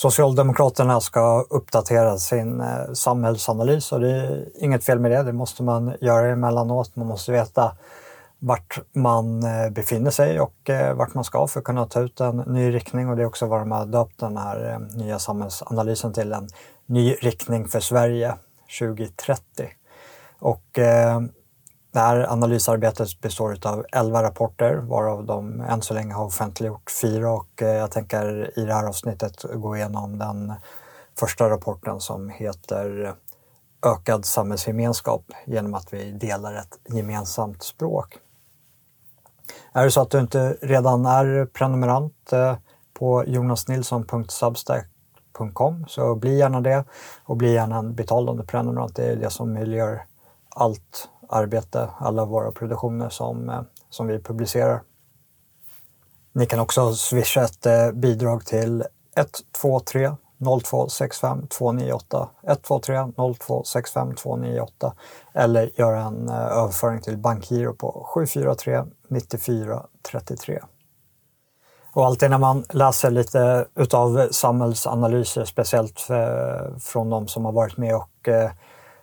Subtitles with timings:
[0.00, 5.22] Socialdemokraterna ska uppdatera sin eh, samhällsanalys och det är inget fel med det.
[5.22, 6.96] Det måste man göra emellanåt.
[6.96, 7.76] Man måste veta
[8.38, 12.20] vart man eh, befinner sig och eh, vart man ska för att kunna ta ut
[12.20, 16.12] en ny riktning och det är också vad de har döpt den här nya samhällsanalysen
[16.12, 16.48] till, en
[16.86, 18.34] ny riktning för Sverige
[18.78, 19.68] 2030.
[20.38, 20.78] Och
[21.92, 27.32] det här analysarbetet består av 11 rapporter varav de än så länge har offentliggjort fyra
[27.32, 30.52] och eh, jag tänker i det här avsnittet gå igenom den
[31.18, 33.14] första rapporten som heter
[33.86, 38.18] Ökad samhällsgemenskap genom att vi delar ett gemensamt språk.
[39.72, 42.56] Är det så att du inte redan är prenumerant eh,
[42.94, 46.84] på jonasnilsson.substack.com så bli gärna det
[47.24, 48.96] och bli gärna en betalande prenumerant.
[48.96, 50.04] Det är det som möjliggör
[50.48, 54.82] allt arbete, alla våra produktioner som, eh, som vi publicerar.
[56.32, 58.84] Ni kan också swisha ett eh, bidrag till
[59.16, 60.10] 123
[60.64, 64.94] 0265 298 123 0265 298
[65.34, 70.60] eller göra en eh, överföring till bankgiro på 743 94 33.
[71.92, 76.06] Och alltid när man läser lite utav samhällsanalyser, speciellt
[76.80, 78.28] från de som har varit med och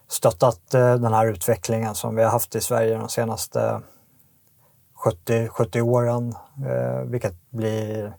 [0.08, 3.82] stöttat eh, den här utvecklingen som vi har haft i Sverige de senaste
[4.96, 8.14] 70, 70 åren, eh, vilket blir,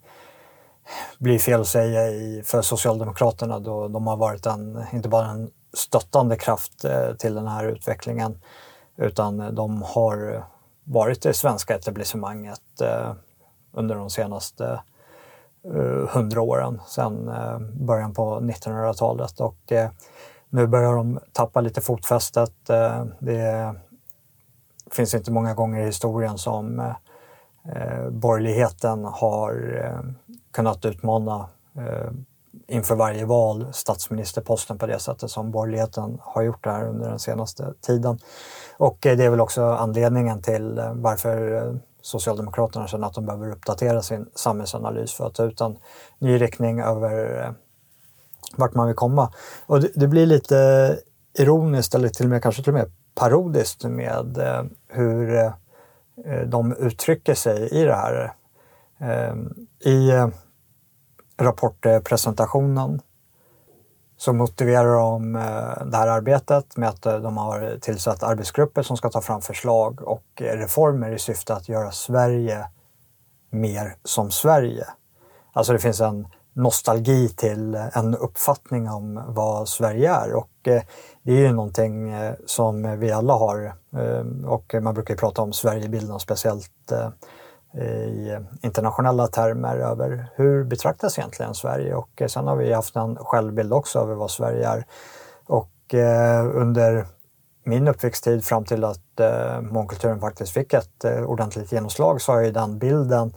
[1.18, 5.50] blir fel att säga i, för Socialdemokraterna då de har varit en, inte bara en
[5.72, 8.38] stöttande kraft eh, till den här utvecklingen
[8.96, 10.44] utan de har
[10.84, 13.12] varit det svenska etablissemanget eh,
[13.72, 14.80] under de senaste
[15.64, 17.30] eh, hundra åren, sedan
[17.74, 19.40] början på 1900-talet.
[19.40, 19.72] Och
[20.50, 22.70] nu börjar de tappa lite fotfästet.
[22.70, 23.74] Eh, det
[24.90, 30.10] finns inte många gånger i historien som eh, borgerligheten har eh,
[30.50, 31.48] kunnat utmana
[32.66, 37.18] inför varje val statsministerposten på det sättet som borgerligheten har gjort det här under den
[37.18, 38.18] senaste tiden.
[38.76, 44.30] Och det är väl också anledningen till varför Socialdemokraterna känner att de behöver uppdatera sin
[44.34, 45.78] samhällsanalys för att ta ut en
[46.18, 47.54] ny riktning över
[48.56, 49.32] vart man vill komma.
[49.66, 50.98] Och det, det, blir lite
[51.38, 55.52] ironiskt eller till och med kanske till och med parodiskt med eh, hur eh,
[56.46, 58.32] de uttrycker sig i det här.
[59.00, 59.34] Eh,
[59.92, 60.28] I eh,
[61.38, 63.00] rapportpresentationen
[64.18, 68.96] så motiverar de eh, det här arbetet med att eh, de har tillsatt arbetsgrupper som
[68.96, 72.66] ska ta fram förslag och eh, reformer i syfte att göra Sverige
[73.50, 74.86] mer som Sverige.
[75.52, 76.26] Alltså det finns en
[76.58, 80.34] nostalgi till en uppfattning om vad Sverige är.
[80.34, 80.82] Och eh,
[81.22, 85.52] det är ju någonting eh, som vi alla har eh, och man brukar prata om
[85.52, 86.72] Sverigebilden speciellt
[87.74, 93.72] i internationella termer över hur betraktas egentligen Sverige och sen har vi haft en självbild
[93.72, 94.84] också över vad Sverige är.
[95.46, 95.94] Och
[96.54, 97.06] under
[97.64, 99.20] min uppväxttid fram till att
[99.60, 103.32] mångkulturen faktiskt fick ett ordentligt genomslag så har ju den bilden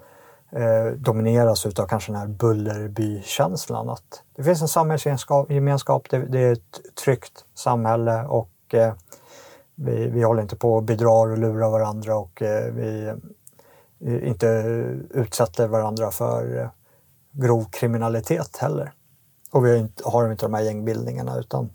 [0.52, 3.90] eh, domineras utav kanske den här Bullerby-känslan.
[3.90, 8.94] Att det finns en samhällsgemenskap, det, det är ett tryggt samhälle och eh,
[9.76, 13.14] vi, vi håller inte på och bedrar och lurar varandra och eh, vi
[14.02, 14.48] inte
[15.10, 16.70] utsätter varandra för eh,
[17.32, 18.94] grov kriminalitet heller.
[19.52, 21.70] Och vi har inte, har inte de här gängbildningarna utan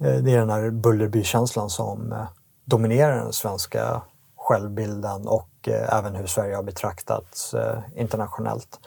[0.00, 2.28] eh, det är den här Bullerby-känslan som eh,
[2.64, 4.02] dominerar den svenska
[4.50, 8.80] självbilden och eh, även hur Sverige har betraktats eh, internationellt.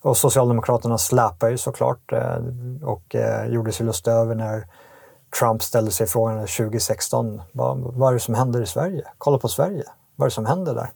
[0.00, 2.38] Och Socialdemokraterna släpar ju såklart eh,
[2.82, 4.66] och eh, gjorde sig lustiga över när
[5.38, 9.04] Trump ställde sig frågan 2016, vad, vad är det som händer i Sverige?
[9.18, 9.84] Kolla på Sverige,
[10.16, 10.90] vad är det som händer där?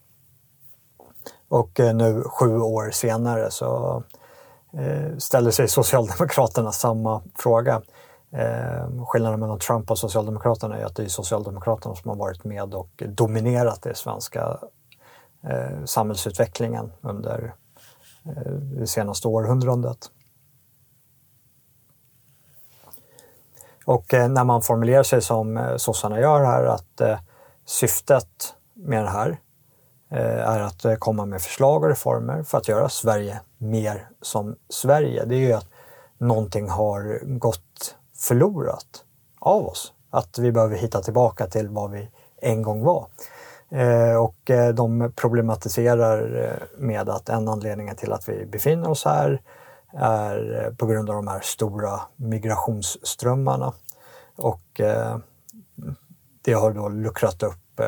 [1.49, 4.03] Och eh, nu sju år senare så
[4.73, 7.83] eh, ställer sig Socialdemokraterna samma fråga.
[8.33, 12.75] Eh, skillnaden mellan Trump och Socialdemokraterna är att det är Socialdemokraterna som har varit med
[12.75, 14.59] och dominerat den svenska
[15.43, 17.55] eh, samhällsutvecklingen under
[18.25, 20.11] eh, det senaste århundradet.
[23.85, 27.19] Och eh, när man formulerar sig som eh, sossarna gör här att eh,
[27.65, 29.41] syftet med det här
[30.11, 34.57] eh, är att eh, komma med förslag och reformer för att göra Sverige mer som
[34.69, 35.25] Sverige.
[35.25, 35.69] Det är ju att
[36.19, 39.05] någonting har gått förlorat
[39.39, 39.93] av oss.
[40.11, 42.11] Att vi behöver hitta tillbaka till vad vi
[42.43, 43.07] en gång var.
[43.71, 49.05] Eh, och eh, de problematiserar eh, med att en anledning till att vi befinner oss
[49.05, 49.43] här
[49.93, 53.73] är på grund av de här stora migrationsströmmarna.
[54.37, 54.81] Och
[56.43, 57.81] det har då luckrat upp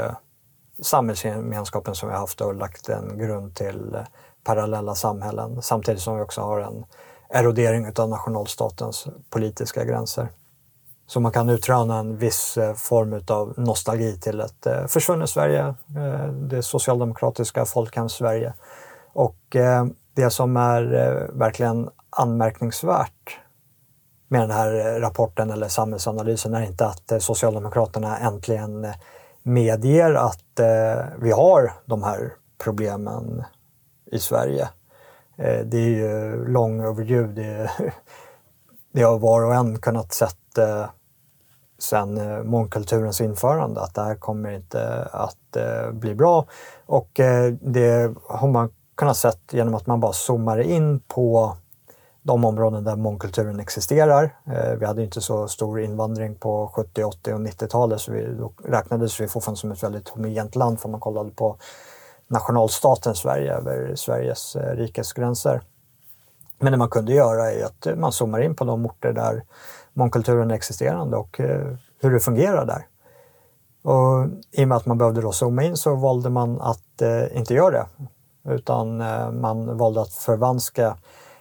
[0.82, 3.96] samhällsgemenskapen som vi haft och lagt en grund till
[4.44, 6.85] parallella samhällen samtidigt som vi också har en
[7.32, 10.29] erodering av nationalstatens politiska gränser.
[11.06, 15.75] Så man kan utröna en viss eh, form av nostalgi till ett eh, försvunnet Sverige,
[15.96, 18.52] eh, det socialdemokratiska folkhems-Sverige.
[19.14, 19.56] Och
[20.14, 20.82] det som är
[21.32, 23.38] verkligen anmärkningsvärt
[24.28, 28.87] med den här rapporten eller samhällsanalysen är inte att Socialdemokraterna äntligen
[29.43, 30.61] medger att
[31.19, 32.32] vi har de här
[32.64, 33.44] problemen
[34.12, 34.69] i Sverige.
[35.42, 37.26] Eh, det är ju lång overdue.
[37.26, 37.70] Det,
[38.92, 40.84] det har var och en kunnat sett eh,
[41.78, 46.46] sen eh, mångkulturens införande att det här kommer inte att eh, bli bra.
[46.86, 51.56] Och eh, det har man kunnat sett genom att man bara zoomar in på
[52.22, 54.36] de områden där mångkulturen existerar.
[54.46, 58.52] Eh, vi hade inte så stor invandring på 70, 80 och 90-talet så vi, då
[58.64, 61.56] räknades vi fortfarande som ett väldigt homogent land för man kollade på
[62.32, 65.62] nationalstaten Sverige över Sveriges eh, rikes gränser.
[66.58, 69.43] Men det man kunde göra är att eh, man zoomar in på de orter där
[69.93, 72.87] mångkulturen är existerande och eh, hur det fungerar där.
[73.82, 77.37] Och I och med att man behövde då zooma in så valde man att eh,
[77.37, 77.87] inte göra det.
[78.55, 80.96] Utan eh, man valde att förvanska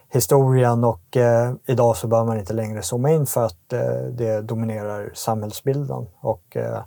[0.08, 4.40] historien och eh, idag så behöver man inte längre zooma in för att eh, det
[4.40, 6.06] dominerar samhällsbilden.
[6.20, 6.78] Och eh,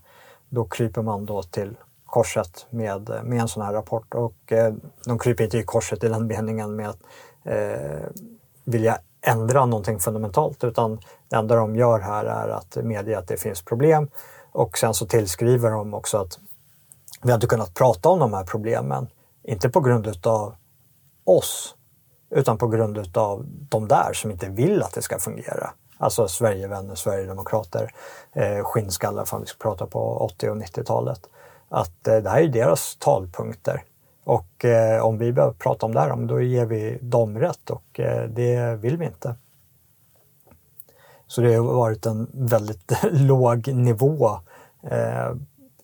[0.50, 1.78] då kryper man då till
[2.16, 4.14] korset med, med en sån här rapport.
[4.14, 4.74] Och eh,
[5.06, 7.00] de kryper inte i korset i den meningen med att
[7.44, 8.08] eh,
[8.64, 13.38] vilja ändra någonting fundamentalt utan det enda de gör här är att medge att det
[13.38, 14.10] finns problem
[14.52, 16.40] och sen så tillskriver de också att
[17.24, 19.08] vi hade kunnat prata om de här problemen,
[19.44, 20.56] inte på grund utav
[21.24, 21.76] oss,
[22.30, 25.70] utan på grund utav de där som inte vill att det ska fungera.
[25.98, 27.92] Alltså Sverigevänner, Sverigedemokrater,
[28.34, 31.30] eh, skinnskallar för vi ska prata på 80 och 90-talet.
[31.70, 33.84] Att eh, det här är deras talpunkter.
[34.24, 38.00] Och eh, om vi behöver prata om det här, då ger vi dem rätt och
[38.00, 39.36] eh, det vill vi inte.
[41.28, 44.40] Så det har varit en väldigt låg nivå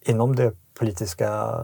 [0.01, 1.59] inom det politiska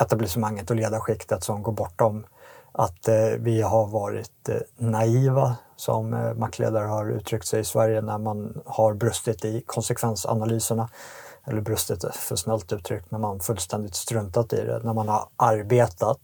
[0.00, 2.26] etablissemanget och ledarskiktet som går bortom
[2.72, 3.08] att
[3.38, 8.94] vi har varit naiva, som eh, maktledare har uttryckt sig i Sverige, när man har
[8.94, 10.88] brustit i konsekvensanalyserna
[11.46, 15.28] eller brustet är för snällt uttryckt, när man fullständigt struntat i det, när man har
[15.36, 16.18] arbetat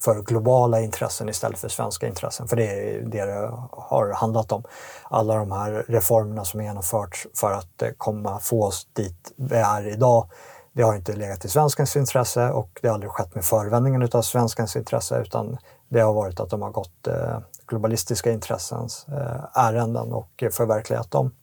[0.00, 2.48] för globala intressen istället för svenska intressen.
[2.48, 4.64] För det är det det har handlat om.
[5.04, 9.86] Alla de här reformerna som genomförts för att eh, komma, få oss dit vi är
[9.86, 10.30] idag,
[10.72, 14.22] det har inte legat i svenskens intresse och det har aldrig skett med förevändningen av
[14.22, 17.38] svenskens intresse utan det har varit att de har gått eh,
[17.68, 21.34] globalistiska intressens eh, ärenden och förverkligat dem.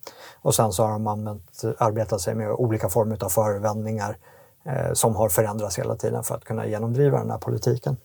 [0.42, 4.18] Och sen så har de använt, arbetat sig med olika former av förevändningar
[4.66, 7.98] eh, som har förändrats hela tiden för att kunna genomdriva den här politiken.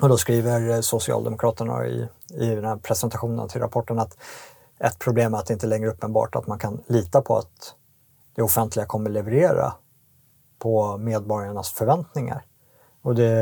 [0.00, 4.16] Och då skriver eh, Socialdemokraterna i, i den här presentationen till rapporten att
[4.78, 7.74] ett problem är att det inte längre är uppenbart att man kan lita på att
[8.34, 9.72] det offentliga kommer leverera
[10.58, 12.44] på medborgarnas förväntningar.
[13.02, 13.32] Och det,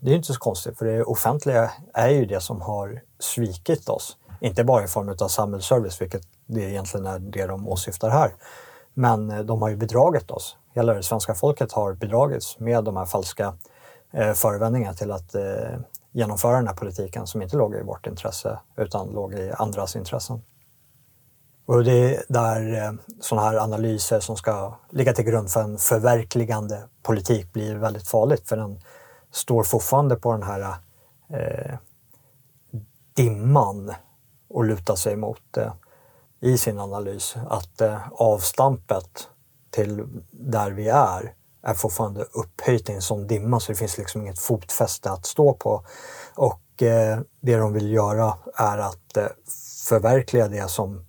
[0.00, 4.16] det är inte så konstigt för det offentliga är ju det som har svikit oss.
[4.40, 8.34] Inte bara i form av samhällsservice, vilket det egentligen är det de åsyftar här.
[8.94, 10.56] Men eh, de har ju bedragit oss.
[10.74, 13.54] Hela det svenska folket har bedragits med de här falska
[14.12, 15.78] eh, förevändningarna till att eh,
[16.12, 20.42] genomföra den här politiken som inte låg i vårt intresse utan låg i andras intressen.
[21.68, 25.78] Och det är där eh, sådana här analyser som ska ligga till grund för en
[25.78, 28.80] förverkligande politik blir väldigt farligt för den
[29.30, 30.76] står fortfarande på den här
[31.30, 31.74] eh,
[33.14, 33.94] dimman
[34.48, 35.72] och lutar sig mot eh,
[36.40, 39.28] i sin analys att eh, avstampet
[39.70, 44.20] till där vi är är fortfarande upphöjt i en sån dimma så det finns liksom
[44.20, 45.84] inget fotfäste att stå på.
[46.34, 49.26] Och eh, det de vill göra är att eh,
[49.88, 51.07] förverkliga det som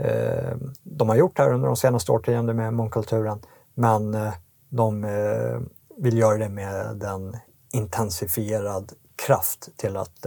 [0.00, 3.40] Eh, de har gjort här under de senaste årtiondena med mångkulturen.
[3.74, 4.32] Men eh,
[4.68, 5.60] de eh,
[5.96, 7.36] vill göra det med en
[7.72, 8.92] intensifierad
[9.26, 10.26] kraft till att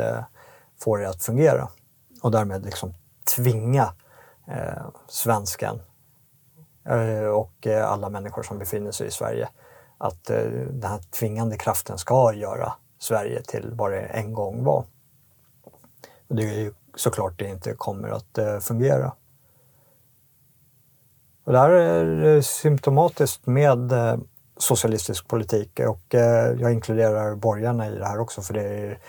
[0.79, 1.67] få det att fungera.
[2.21, 2.93] Och därmed liksom
[3.35, 3.93] tvinga
[5.07, 5.79] svensken
[7.33, 9.49] och alla människor som befinner sig i Sverige
[9.97, 10.23] att
[10.69, 14.85] den här tvingande kraften ska göra Sverige till vad det en gång var.
[16.27, 19.13] Och det är ju såklart det inte kommer att fungera.
[21.43, 24.17] Och det här är eh, symptomatiskt med eh,
[24.57, 28.99] socialistisk politik och eh, jag inkluderar borgarna i det här också för det är,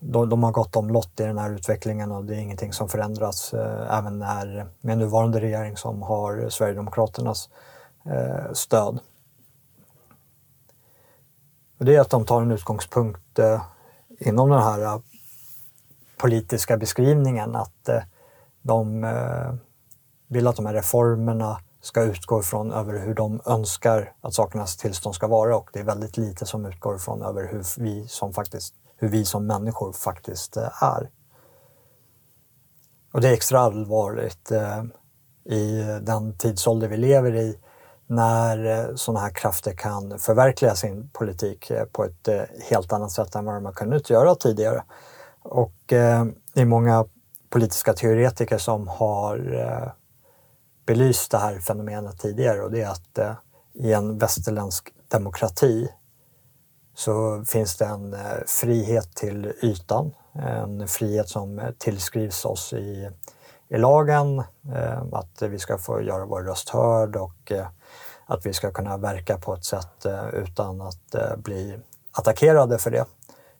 [0.00, 3.54] de, de har gått omlott i den här utvecklingen och det är ingenting som förändras
[3.90, 7.48] även när, med nuvarande regering som har Sverigedemokraternas
[8.52, 8.98] stöd.
[11.78, 13.38] Och det är att de tar en utgångspunkt
[14.18, 15.00] inom den här
[16.16, 17.88] politiska beskrivningen att
[18.62, 19.06] de
[20.28, 25.14] vill att de här reformerna ska utgå ifrån över hur de önskar att sakernas tillstånd
[25.14, 28.74] ska vara och det är väldigt lite som utgår ifrån över hur vi som, faktiskt,
[28.96, 31.10] hur vi som människor faktiskt eh, är.
[33.12, 34.82] Och det är extra allvarligt eh,
[35.44, 37.58] i den tidsålder vi lever i
[38.06, 43.10] när eh, sådana här krafter kan förverkliga sin politik eh, på ett eh, helt annat
[43.10, 44.84] sätt än vad de har kunnat göra tidigare.
[45.42, 46.24] Och eh,
[46.54, 47.04] det är många
[47.50, 49.92] politiska teoretiker som har eh,
[50.86, 53.34] belyst det här fenomenet tidigare och det är att eh,
[53.74, 55.88] i en västerländsk demokrati
[56.94, 63.10] så finns det en eh, frihet till ytan, en frihet som tillskrivs oss i,
[63.68, 64.38] i lagen,
[64.74, 67.66] eh, att vi ska få göra vår röst hörd och eh,
[68.26, 71.78] att vi ska kunna verka på ett sätt eh, utan att eh, bli
[72.12, 73.04] attackerade för det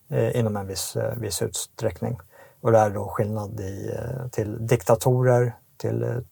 [0.08, 2.18] eh, inom en viss, viss utsträckning.
[2.60, 3.98] Och det är då skillnad i,
[4.30, 6.24] till diktatorer, till,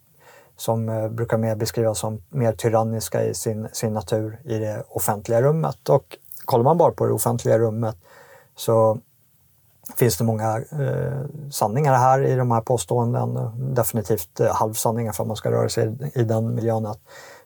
[0.61, 5.43] som eh, brukar mer beskrivas som mer tyranniska i sin, sin natur i det offentliga
[5.43, 5.89] rummet.
[5.89, 7.97] Och kollar man bara på det offentliga rummet
[8.57, 8.99] så
[9.97, 13.39] finns det många eh, sanningar här i de här påståenden.
[13.75, 16.87] Definitivt eh, halvsanningar för att man ska röra sig i den miljön.
[16.87, 17.01] Att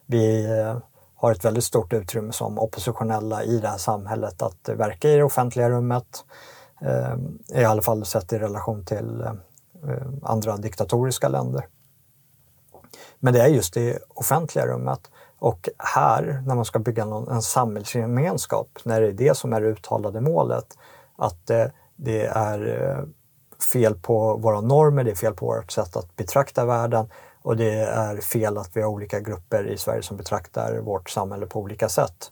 [0.05, 0.77] vi eh,
[1.15, 5.23] har ett väldigt stort utrymme som oppositionella i det här samhället att verka i det
[5.23, 6.25] offentliga rummet.
[6.81, 7.15] Eh,
[7.61, 11.67] I alla fall sett i relation till eh, andra diktatoriska länder.
[13.25, 14.99] Men det är just det offentliga rummet.
[15.39, 19.61] Och här, när man ska bygga någon, en samhällsgemenskap, när det är det som är
[19.61, 20.77] det uttalade målet,
[21.17, 21.65] att eh,
[21.95, 23.03] det är eh,
[23.71, 27.09] fel på våra normer, det är fel på vårt sätt att betrakta världen
[27.41, 31.45] och det är fel att vi har olika grupper i Sverige som betraktar vårt samhälle
[31.45, 32.31] på olika sätt.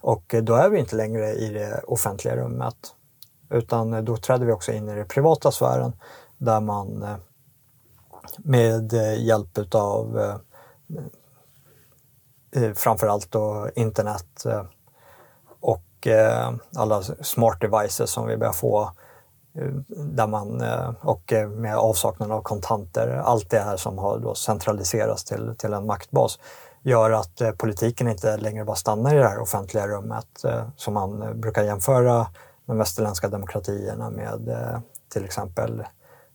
[0.00, 2.76] Och eh, då är vi inte längre i det offentliga rummet.
[3.50, 5.92] Utan då träder vi också in i den privata sfären
[6.38, 7.04] där man
[8.36, 10.36] med eh, hjälp utav eh,
[12.62, 14.44] eh, framförallt då internet
[15.60, 15.82] och
[16.76, 18.90] alla smart devices som vi börjar få
[19.96, 20.62] där man,
[21.00, 25.86] och med avsaknad av kontanter, allt det här som har då centraliserats till, till en
[25.86, 26.38] maktbas
[26.82, 30.44] gör att politiken inte längre bara stannar i det här offentliga rummet
[30.76, 32.26] som man brukar jämföra
[32.66, 34.50] de västerländska demokratierna med
[35.08, 35.84] till exempel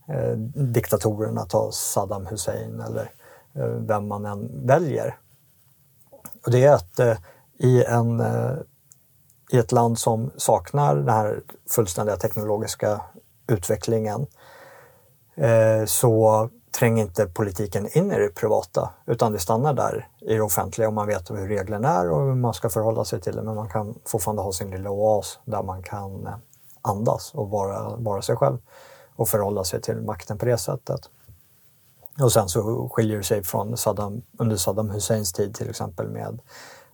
[0.07, 3.11] Eh, diktatorerna, ta Saddam Hussein eller
[3.55, 5.17] eh, vem man än väljer.
[6.45, 7.17] Och det är att eh,
[7.57, 8.23] i en
[9.51, 13.01] i ett land som saknar den här fullständiga teknologiska
[13.47, 14.27] utvecklingen
[15.35, 16.49] eh, så
[16.79, 20.93] tränger inte politiken in i det privata utan det stannar där i det offentliga och
[20.93, 23.41] man vet hur reglerna är och hur man ska förhålla sig till det.
[23.41, 26.29] Men man kan fortfarande ha sin lilla oas där man kan
[26.81, 28.57] andas och vara, vara sig själv
[29.17, 31.09] och förhålla sig till makten på det sättet.
[32.21, 36.39] Och sen så skiljer det sig från Saddam, under Saddam Husseins tid till exempel med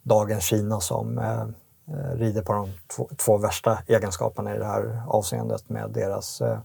[0.03, 1.41] dagens Kina som eh,
[1.87, 6.59] eh, rider på de två, två, värsta egenskaperna i det här avseendet med deras eh,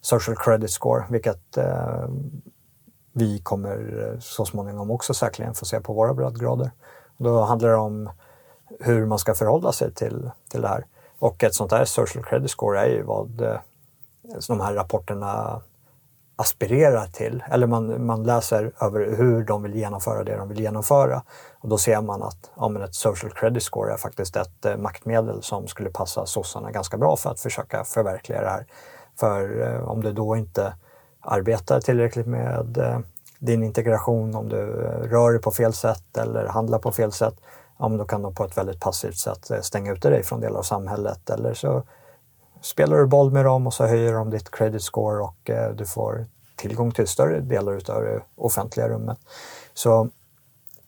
[0.00, 2.08] social credit score, vilket eh,
[3.12, 6.70] vi kommer eh, så småningom också säkerligen få se på våra breddgrader.
[7.16, 8.10] Då handlar det om
[8.80, 10.86] hur man ska förhålla sig till, till det här.
[11.18, 13.58] Och ett sånt här social credit score är ju vad eh,
[14.38, 15.60] som de här rapporterna
[16.36, 17.44] aspirerar till.
[17.50, 21.22] Eller man, man läser över hur de vill genomföra det de vill genomföra.
[21.60, 24.76] Och då ser man att ja, men ett social credit score är faktiskt ett eh,
[24.76, 28.66] maktmedel som skulle passa sossarna ganska bra för att försöka förverkliga det här.
[29.16, 30.74] För eh, om du då inte
[31.20, 32.98] arbetar tillräckligt med eh,
[33.38, 37.34] din integration, om du eh, rör dig på fel sätt eller handlar på fel sätt,
[37.78, 40.40] ja, men då kan de på ett väldigt passivt sätt eh, stänga ute dig från
[40.40, 41.30] delar av samhället.
[41.30, 41.82] Eller så
[42.64, 45.86] spelar du boll med dem och så höjer de ditt credit score och eh, du
[45.86, 49.18] får tillgång till större delar av det offentliga rummet.
[49.74, 50.08] Så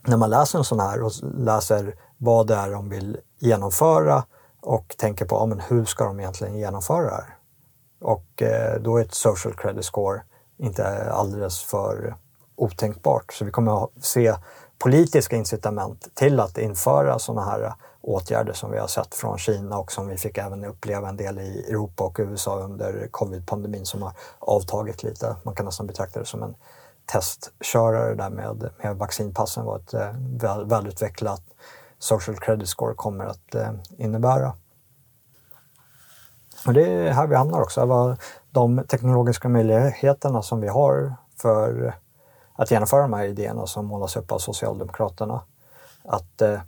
[0.03, 4.25] när man läser en sån här och läser vad det är de vill genomföra
[4.61, 7.37] och tänker på ja, men hur ska de egentligen genomföra det här?
[8.01, 10.23] Och eh, då är ett social credit score
[10.59, 12.15] inte alldeles för
[12.57, 13.33] otänkbart.
[13.33, 14.35] Så vi kommer att se
[14.79, 19.79] politiska incitament till att införa sådana här eh, åtgärder som vi har sett från Kina
[19.79, 24.03] och som vi fick även uppleva en del i Europa och USA under covid-pandemin som
[24.03, 25.37] har avtagit lite.
[25.43, 26.55] Man kan nästan betrakta det som en
[27.07, 31.43] testkörare där med, med vaccinpassen vad ett eh, väl, välutvecklat
[31.99, 34.53] social credit score kommer att eh, innebära.
[36.67, 41.95] Och det är här vi hamnar också, vad de teknologiska möjligheterna som vi har för
[42.57, 45.41] att genomföra de här idéerna som målas upp av Socialdemokraterna.
[46.05, 46.61] Att eh,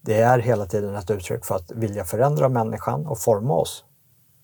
[0.00, 3.84] det är hela tiden ett uttryck för att vilja förändra människan och forma oss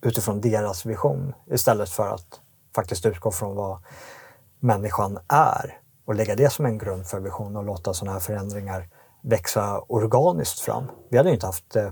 [0.03, 2.41] utifrån deras vision istället för att
[2.75, 3.79] faktiskt utgå från vad
[4.61, 8.89] människan är och lägga det som en grund för vision och låta sådana här förändringar
[9.23, 10.85] växa organiskt fram.
[11.09, 11.91] Vi hade inte haft eh,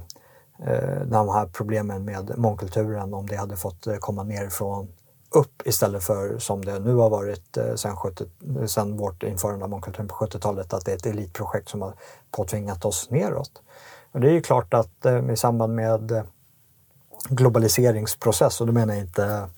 [0.67, 4.89] eh, de här problemen med mångkulturen om det hade fått eh, komma nerifrån
[5.31, 8.25] upp istället för som det nu har varit eh, sen 70,
[8.67, 11.95] sen vårt införande av mångkulturen på 70-talet, att det är ett elitprojekt som har
[12.31, 13.63] påtvingat oss neråt.
[14.13, 16.25] Och det är ju klart att eh, i samband med eh,
[17.29, 19.49] globaliseringsprocess, och då menar jag inte,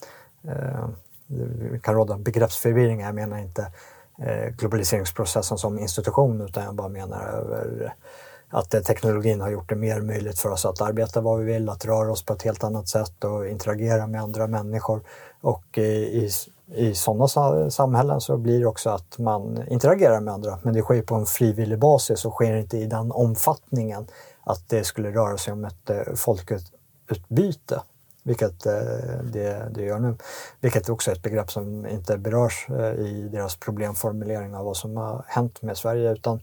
[0.44, 0.88] eh,
[1.26, 3.72] det kan råda begreppsförvirring, jag menar inte
[4.18, 7.94] eh, globaliseringsprocessen som institution utan jag bara menar över
[8.50, 11.68] att eh, teknologin har gjort det mer möjligt för oss att arbeta vad vi vill,
[11.68, 15.00] att röra oss på ett helt annat sätt och interagera med andra människor.
[15.40, 16.30] Och eh, i,
[16.74, 21.02] i sådana samhällen så blir det också att man interagerar med andra, men det sker
[21.02, 24.06] på en frivillig basis och sker inte i den omfattningen
[24.44, 27.82] att det skulle röra sig om ett eh, folkutbyte,
[28.22, 28.60] vilket
[29.32, 30.16] det, det gör nu.
[30.60, 32.66] Vilket också är ett begrepp som inte berörs
[32.98, 36.40] i deras problemformulering av vad som har hänt med Sverige, utan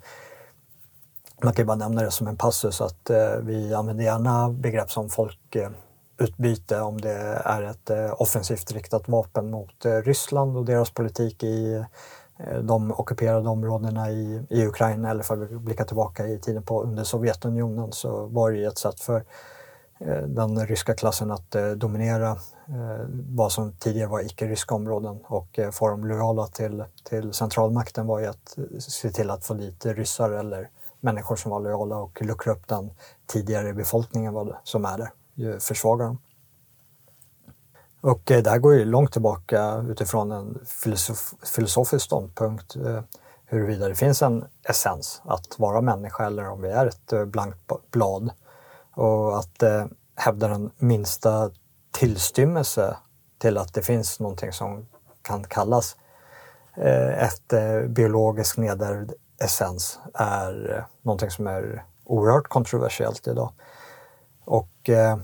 [1.43, 5.09] man kan bara nämna det som en passus att eh, vi använder gärna begrepp som
[5.09, 11.43] folkutbyte om det är ett eh, offensivt riktat vapen mot eh, Ryssland och deras politik
[11.43, 11.83] i
[12.37, 16.83] eh, de ockuperade områdena i, i Ukraina eller för att blicka tillbaka i tiden på
[16.83, 19.23] under Sovjetunionen så var det ett sätt för
[19.99, 22.37] eh, den ryska klassen att eh, dominera
[23.29, 28.25] vad som tidigare var icke-ryska områden och få dem lojala till, till centralmakten var ju
[28.25, 30.69] att se till att få dit ryssar eller
[31.05, 32.91] människor som var lojala och luckra upp den
[33.25, 36.17] tidigare befolkningen som är där, försvaga dem.
[38.01, 43.01] Och eh, det här går ju långt tillbaka utifrån en filosof, filosofisk ståndpunkt eh,
[43.45, 47.57] huruvida det finns en essens att vara människa eller om vi är ett eh, blankt
[47.91, 48.29] blad.
[48.93, 49.85] Och att eh,
[50.15, 51.51] hävda den minsta
[51.91, 52.97] tillstymmelse
[53.37, 54.87] till att det finns någonting som
[55.21, 55.97] kan kallas
[56.77, 63.51] eh, ett eh, biologiskt nedärvd essens är eh, någonting som är oerhört kontroversiellt idag.
[64.45, 65.17] Och eh,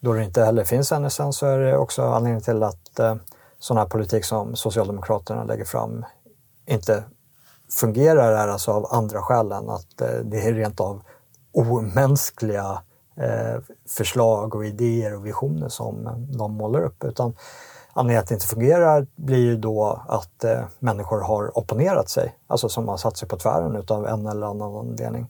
[0.00, 3.16] då det inte heller finns en essens så är det också anledningen till att eh,
[3.58, 6.04] sån här politik som Socialdemokraterna lägger fram
[6.66, 7.04] inte
[7.70, 11.02] fungerar är alltså av andra skäl än att det är rent av
[11.52, 12.82] omänskliga
[13.88, 16.08] förslag och idéer och visioner som
[16.38, 17.04] de målar upp.
[17.04, 17.34] Utan
[17.94, 22.68] Anledningen att det inte fungerar blir ju då att eh, människor har opponerat sig, alltså
[22.68, 25.26] som har satt sig på tvären utav en eller annan anledning.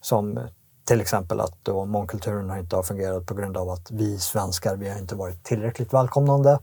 [0.00, 0.44] Som eh,
[0.86, 4.88] till exempel att då mångkulturen inte har fungerat på grund av att vi svenskar, vi
[4.88, 6.58] har inte varit tillräckligt välkomnande.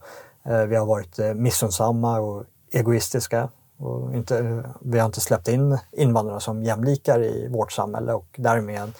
[0.46, 3.50] Eh, vi har varit eh, missunnsamma och egoistiska.
[3.78, 8.36] Och inte, eh, vi har inte släppt in invandrare som jämlikar i vårt samhälle och
[8.38, 8.92] därmed,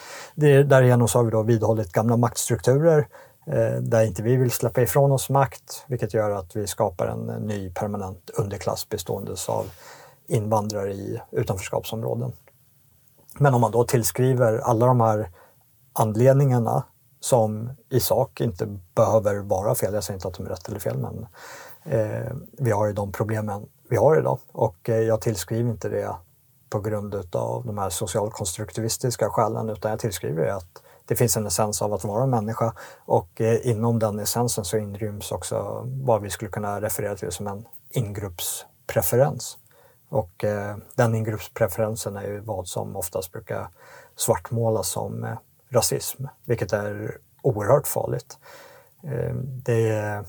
[0.70, 3.08] därigenom så har vi då vidhållit gamla maktstrukturer
[3.46, 7.26] Eh, där inte vi vill släppa ifrån oss makt, vilket gör att vi skapar en
[7.26, 9.66] ny permanent underklass bestående av
[10.28, 12.34] invandrare i utanförskapsområden.
[13.40, 15.32] Men om man då tillskriver alla de här
[15.94, 16.84] anledningarna
[17.20, 20.80] som i sak inte behöver vara fel, jag säger inte att de är rätt eller
[20.80, 21.28] fel, men
[21.86, 26.16] eh, vi har ju de problemen vi har idag och eh, jag tillskriver inte det
[26.70, 31.48] på grund av de här socialkonstruktivistiska skälen utan jag tillskriver det att det finns en
[31.48, 32.74] essens av att vara människa
[33.06, 37.48] och eh, inom den essensen så inryms också vad vi skulle kunna referera till som
[37.48, 39.58] en ingruppspreferens.
[40.10, 43.70] Och eh, den ingruppspreferensen är ju vad som oftast brukar
[44.16, 45.38] svartmålas som eh,
[45.70, 48.38] rasism, vilket är oerhört farligt.
[49.66, 50.26] Det, är,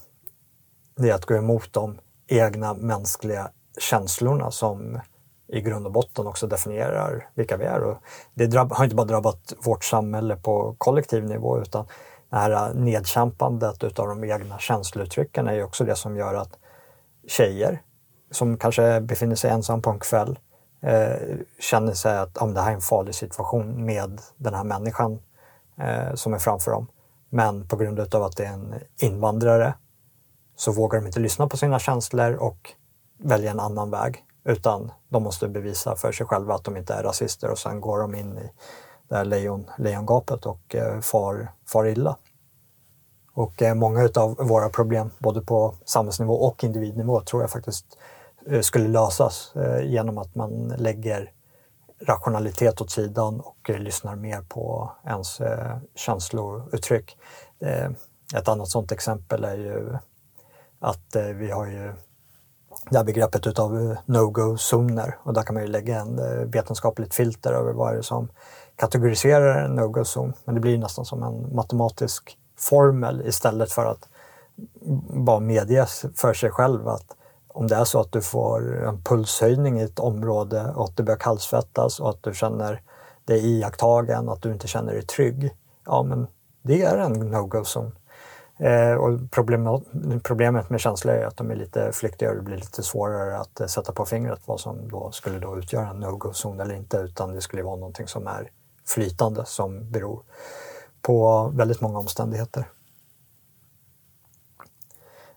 [0.96, 5.00] det är att gå emot de egna mänskliga känslorna som
[5.54, 7.82] i grund och botten också definierar vilka vi är.
[7.82, 7.96] Och
[8.34, 11.86] det drabb, har inte bara drabbat vårt samhälle på kollektiv nivå utan
[12.30, 16.58] det här nedkämpandet utav de egna känslouttrycken är ju också det som gör att
[17.28, 17.82] tjejer
[18.30, 20.38] som kanske befinner sig ensam på en kväll
[20.82, 25.22] eh, känner sig att om det här är en farlig situation med den här människan
[25.78, 26.86] eh, som är framför dem.
[27.30, 29.74] Men på grund utav att det är en invandrare
[30.56, 32.70] så vågar de inte lyssna på sina känslor och
[33.18, 34.24] välja en annan väg.
[34.44, 37.98] Utan de måste bevisa för sig själva att de inte är rasister och sen går
[37.98, 38.50] de in i
[39.08, 42.16] det här lejon, lejongapet och eh, far, far illa.
[43.32, 47.98] Och eh, många av våra problem, både på samhällsnivå och individnivå, tror jag faktiskt
[48.46, 49.52] eh, skulle lösas
[49.82, 51.32] genom att man lägger
[52.00, 55.40] rationalitet åt sidan och lyssnar mer på ens
[55.94, 57.16] känslouttryck.
[58.34, 59.96] ett annat sådant exempel är ju
[60.80, 61.92] att vi har ju
[62.90, 67.14] det här begreppet utav eh, no-go-zoner och där kan man ju lägga en eh, vetenskapligt
[67.14, 68.28] filter över vad det som
[68.76, 70.32] kategoriserar en no-go-zon.
[70.44, 74.08] Men det blir nästan som en matematisk formel istället för att
[75.24, 77.06] bara medge för sig själv att
[77.48, 81.02] om det är så att du får en pulshöjning i ett område och att du
[81.02, 82.82] börjar kallsvettas och att du känner
[83.24, 85.50] dig iakttagen, att du inte känner dig trygg.
[85.86, 86.26] Ja, men
[86.62, 87.92] det är en no-go-zon.
[88.58, 89.82] Eh, och problemet,
[90.22, 93.60] problemet med känslor är att de är lite flyktiga och det blir lite svårare att
[93.60, 97.34] eh, sätta på fingret vad som då skulle då utgöra en no-go-zon eller inte, utan
[97.34, 98.50] det skulle vara någonting som är
[98.86, 100.22] flytande som beror
[101.02, 102.68] på väldigt många omständigheter.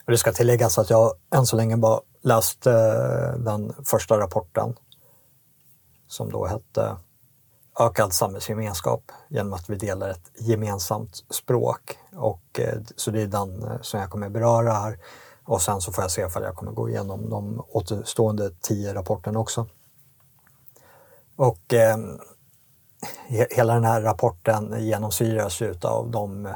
[0.05, 4.75] Och det ska tilläggas att jag än så länge bara läst eh, den första rapporten
[6.07, 6.95] som då hette
[7.79, 11.97] Ökad samhällsgemenskap genom att vi delar ett gemensamt språk.
[12.15, 14.99] Och, eh, så det är den eh, som jag kommer beröra här.
[15.43, 19.39] Och sen så får jag se ifall jag kommer gå igenom de återstående tio rapporterna
[19.39, 19.67] också.
[21.35, 21.97] Och eh,
[23.27, 26.55] hela den här rapporten genomsyras ju av de eh,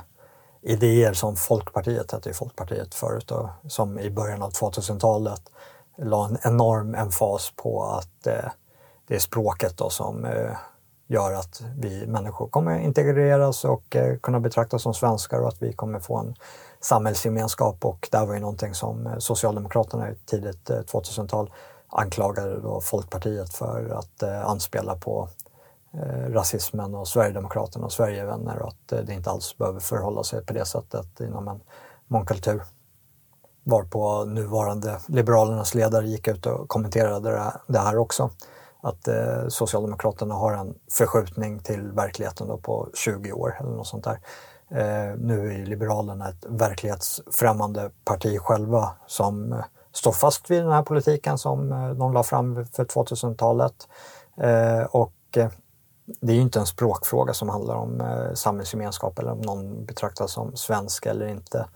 [0.61, 5.41] idéer som Folkpartiet, hette ju Folkpartiet förut, och som i början av 2000-talet
[5.97, 8.51] la en enorm emfas på att eh,
[9.07, 10.57] det är språket då som eh,
[11.11, 15.73] gör att vi människor kommer integreras och eh, kunna betraktas som svenskar och att vi
[15.73, 16.35] kommer få en
[16.79, 21.51] samhällsgemenskap och det var ju någonting som eh, Socialdemokraterna i tidigt eh, 2000-tal
[21.87, 25.29] anklagade då Folkpartiet för att anspela på
[26.27, 30.65] rasismen och Sverigedemokraterna och Sverigevänner och att det inte alls behöver förhålla sig på det
[30.65, 31.59] sättet inom en
[32.07, 32.61] mångkultur.
[33.63, 38.29] Varpå nuvarande Liberalernas ledare gick ut och kommenterade det här också.
[38.81, 44.03] Att eh, Socialdemokraterna har en förskjutning till verkligheten då på 20 år eller något sånt
[44.03, 44.19] där.
[44.71, 49.59] Eh, nu är Liberalerna ett verklighetsfrämmande parti själva som eh,
[49.91, 53.87] står fast vid den här politiken som eh, de la fram för 2000-talet.
[54.37, 55.49] Eh, och eh,
[56.21, 60.31] det är ju inte en språkfråga som handlar om eh, samhällsgemenskap eller om någon betraktas
[60.31, 61.67] som svensk eller inte.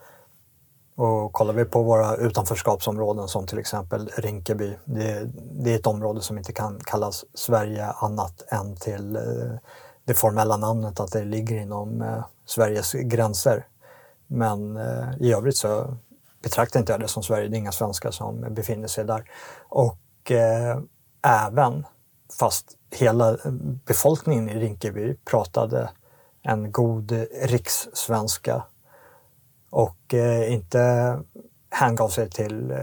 [0.98, 6.22] Och kollar vi på våra utanförskapsområden som till exempel Rinkeby, det, det, är ett område
[6.22, 9.22] som inte kan kallas Sverige annat än till eh,
[10.06, 13.68] det formella namnet att det ligger inom eh, Sveriges gränser.
[14.28, 15.98] Men eh, i övrigt så
[16.44, 19.32] betraktar inte jag det som Sverige, det är inga svenskar som befinner sig där.
[19.70, 20.80] Och eh,
[21.22, 21.86] även
[22.40, 23.38] fast hela
[23.86, 25.90] befolkningen i Rinkeby pratade
[26.44, 28.64] en god rikssvenska
[29.70, 31.18] och eh, inte
[31.70, 32.78] hängav sig till eh,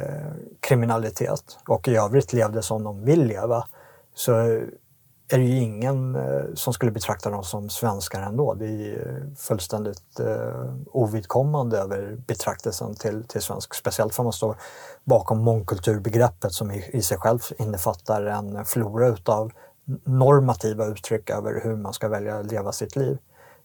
[0.61, 3.67] kriminalitet och i övrigt levde som de vill leva
[4.15, 4.33] så
[5.33, 8.55] är det ju ingen eh, som skulle betrakta dem som svenskar ändå.
[8.55, 13.75] Det är fullständigt eh, ovidkommande över betraktelsen till, till svensk.
[13.75, 14.57] Speciellt för man står
[15.05, 19.53] bakom mångkulturbegreppet som i, i sig själv innefattar en flora utav
[20.05, 23.19] normativa uttryck över hur man ska välja att leva sitt liv.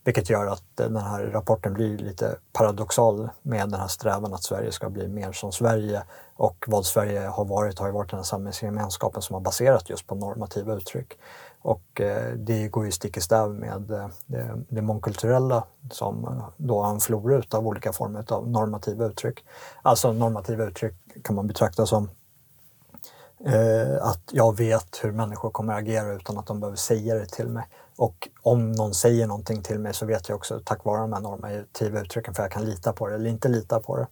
[0.08, 4.42] Vilket gör att eh, den här rapporten blir lite paradoxal med den här strävan att
[4.42, 6.02] Sverige ska bli mer som Sverige.
[6.36, 10.06] Och vad Sverige har varit har ju varit den här samhällsgemenskapen som har baserat just
[10.06, 11.18] på normativa uttryck.
[11.62, 16.82] Och eh, det går ju stick i stäv med eh, det, det mångkulturella som då
[16.82, 19.44] har en flora av olika former av normativa uttryck.
[19.82, 20.94] Alltså normativa uttryck
[21.24, 22.10] kan man betrakta som
[23.44, 27.48] eh, att jag vet hur människor kommer agera utan att de behöver säga det till
[27.48, 27.64] mig.
[27.98, 31.20] Och om någon säger någonting till mig så vet jag också tack vare de här
[31.20, 34.06] normativa uttrycken för jag kan lita på det eller inte lita på det.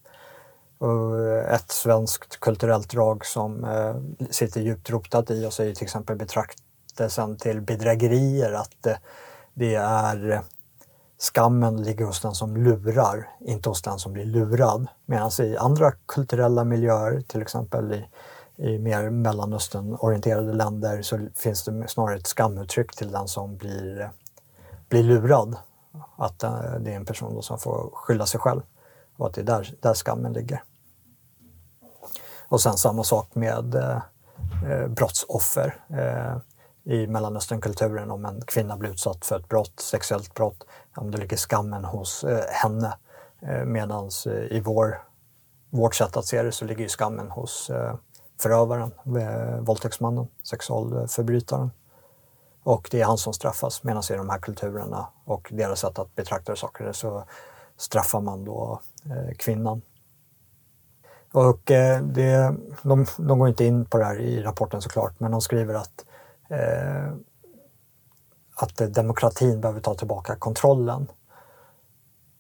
[0.79, 1.21] Och
[1.55, 3.97] ett svenskt kulturellt drag som eh,
[4.31, 8.97] sitter djupt rotat i oss är till exempel betraktelsen till bedrägerier, att eh,
[9.55, 10.41] det är eh,
[11.19, 14.87] skammen ligger hos den som lurar, inte hos den som blir lurad.
[15.05, 18.09] Medan i andra kulturella miljöer, till exempel i
[18.57, 24.11] i mer Mellanöstern-orienterade länder så finns det snarare ett skamuttryck till den som blir,
[24.89, 25.57] blir lurad.
[26.17, 28.61] Att eh, det är en person som får skylla sig själv
[29.17, 30.63] och att det är där, där skammen ligger.
[32.49, 34.01] Och sen samma sak med eh,
[34.71, 35.75] eh brottsoffer.
[35.89, 36.37] Eh,
[36.95, 40.67] I Mellanösternkulturen om en kvinna blir utsatt för ett brott, sexuellt brott,
[40.97, 42.97] om det ligger skammen hos eh, henne.
[43.43, 45.03] Eh, Medan eh, i vår,
[45.71, 47.95] vårt sätt att se det så ligger skammen hos eh,
[48.39, 51.71] förövaren, eh, våldtäktsmannen, sexualförbrytaren.
[52.63, 56.15] Och det är han som straffas medan i de här kulturerna och deras sätt att
[56.15, 57.25] betrakta saker så
[57.77, 59.83] straffar man då eh, kvinnan.
[61.33, 65.31] Och eh, det, de, de, går inte in på det här i rapporten såklart, men
[65.31, 66.05] de skriver att,
[66.49, 67.13] eh,
[68.55, 71.07] att demokratin behöver ta tillbaka kontrollen.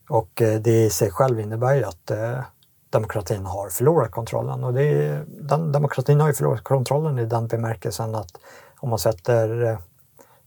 [0.08, 2.40] Och det i sig själv innebär ju att eh,
[2.90, 4.64] demokratin har förlorat kontrollen.
[4.64, 8.38] Och det är, den, demokratin har ju förlorat kontrollen i den bemärkelsen att
[8.76, 9.78] om man sätter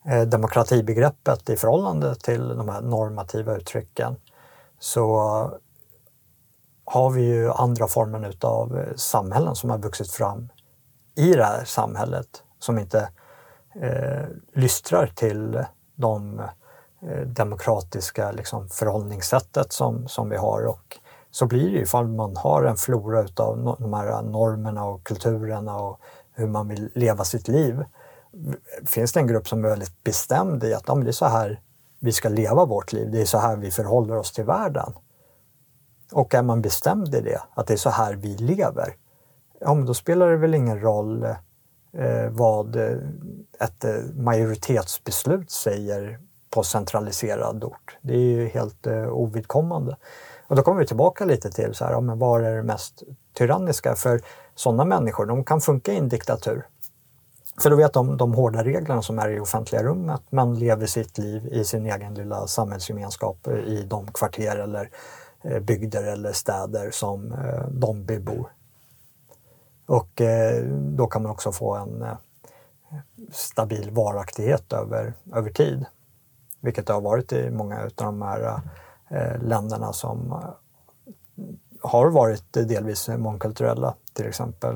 [0.06, 4.16] eh, demokratibegreppet i förhållande till de här normativa uttrycken
[4.80, 5.20] så
[6.86, 10.50] har vi ju andra former utav eh, samhällen som har vuxit fram
[11.16, 13.10] i det här samhället som inte
[13.82, 20.66] eh, lystrar till de eh, demokratiska liksom, förhållningssättet som, som vi har.
[20.66, 20.99] Och
[21.32, 25.78] så blir det ju ifall man har en flora utav de här normerna och kulturerna
[25.78, 26.00] och
[26.34, 27.84] hur man vill leva sitt liv.
[28.86, 31.62] Finns det en grupp som är väldigt bestämd i att ja, det är så här
[32.00, 34.94] vi ska leva vårt liv, det är så här vi förhåller oss till världen.
[36.12, 38.96] Och är man bestämd i det, att det är så här vi lever,
[39.60, 41.24] ja men då spelar det väl ingen roll
[41.94, 42.98] eh, vad eh,
[43.60, 47.98] ett eh, majoritetsbeslut säger på centraliserad ort.
[48.02, 49.98] Det är ju helt eh, ovidkommande.
[50.50, 53.04] Och då kommer vi tillbaka lite till så här, ja, men var är det mest
[53.34, 53.96] tyranniska?
[53.96, 54.22] För
[54.56, 56.68] sådana människor, de kan funka i en diktatur.
[57.62, 60.22] För då vet de de hårda reglerna som är i offentliga rummet.
[60.30, 64.90] Man lever sitt liv i sin egen lilla samhällsgemenskap eh, i de kvarter eller
[65.42, 68.52] eh, bygder eller städer som eh, de bebor.
[69.86, 70.22] Och
[70.72, 72.06] då kan man också få en
[73.32, 75.86] stabil varaktighet över, över tid.
[76.60, 78.62] Vilket det har varit i många av de här
[79.10, 80.50] Eh, länderna som eh,
[81.82, 83.96] har varit delvis mångkulturella.
[84.14, 84.76] Till exempel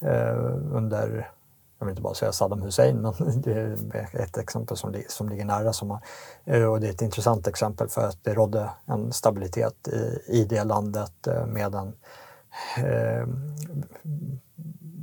[0.00, 0.36] eh,
[0.72, 1.30] under
[1.78, 5.44] jag vill inte bara säga Saddam Hussein, men det är ett exempel som, som ligger
[5.44, 5.72] nära.
[5.72, 6.00] Som och
[6.80, 11.28] det är ett intressant exempel för att det rådde en stabilitet i, i det landet
[11.46, 11.92] med en
[12.76, 13.26] eh,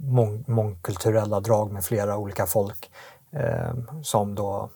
[0.04, 2.92] mång, mångkulturella drag med flera olika folk
[3.32, 4.70] eh, som då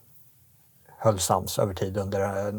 [0.99, 2.53] höll sams över tid under eh,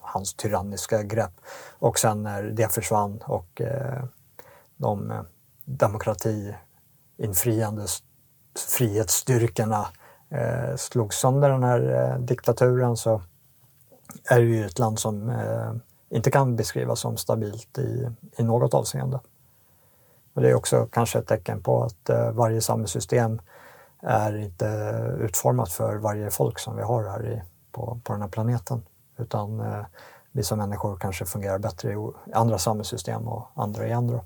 [0.00, 1.32] hans tyranniska grepp.
[1.78, 4.04] Och sen när det försvann och eh,
[4.76, 5.22] de eh,
[5.64, 7.86] demokratiinfriande
[8.68, 9.86] frihetsstyrkorna
[10.76, 13.22] slog sönder den här diktaturen så
[14.24, 15.32] är det ju ett land som
[16.08, 19.20] inte kan beskrivas som stabilt i, i något avseende.
[20.34, 23.40] Och det är också kanske ett tecken på att varje samhällssystem
[24.02, 24.66] är inte
[25.20, 27.42] utformat för varje folk som vi har här i,
[27.74, 28.82] på, på den här planeten.
[29.18, 29.84] Utan eh,
[30.32, 31.96] vissa människor kanske fungerar bättre i
[32.32, 34.20] andra samhällssystem och andra i andra.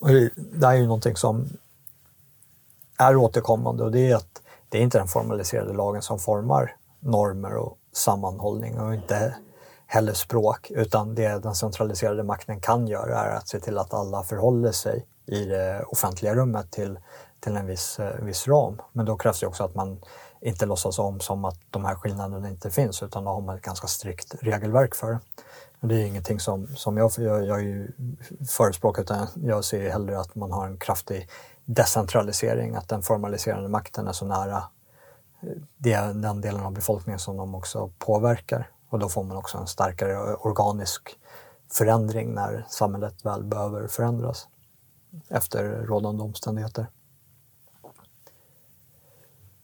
[0.00, 1.48] Och det, det är ju någonting som
[2.98, 7.54] är återkommande och det är att det är inte den formaliserade lagen som formar normer
[7.54, 9.34] och sammanhållning och inte
[9.86, 14.22] heller språk utan det den centraliserade makten kan göra är att se till att alla
[14.22, 16.98] förhåller sig i det offentliga rummet till,
[17.40, 18.82] till en viss, eh, viss ram.
[18.92, 20.00] Men då krävs det också att man
[20.42, 23.62] inte låtsas om som att de här skillnaderna inte finns utan då har man ett
[23.62, 25.20] ganska strikt regelverk för det.
[25.80, 27.92] Det är ingenting som, som jag, jag, jag är ju
[28.48, 31.28] förespråkar utan jag ser hellre att man har en kraftig
[31.64, 34.64] decentralisering, att den formaliserande makten är så nära
[35.86, 38.70] eh, den delen av befolkningen som de också påverkar.
[38.90, 41.18] Och då får man också en starkare organisk
[41.72, 44.48] förändring när samhället väl behöver förändras
[45.28, 46.86] efter rådande omständigheter.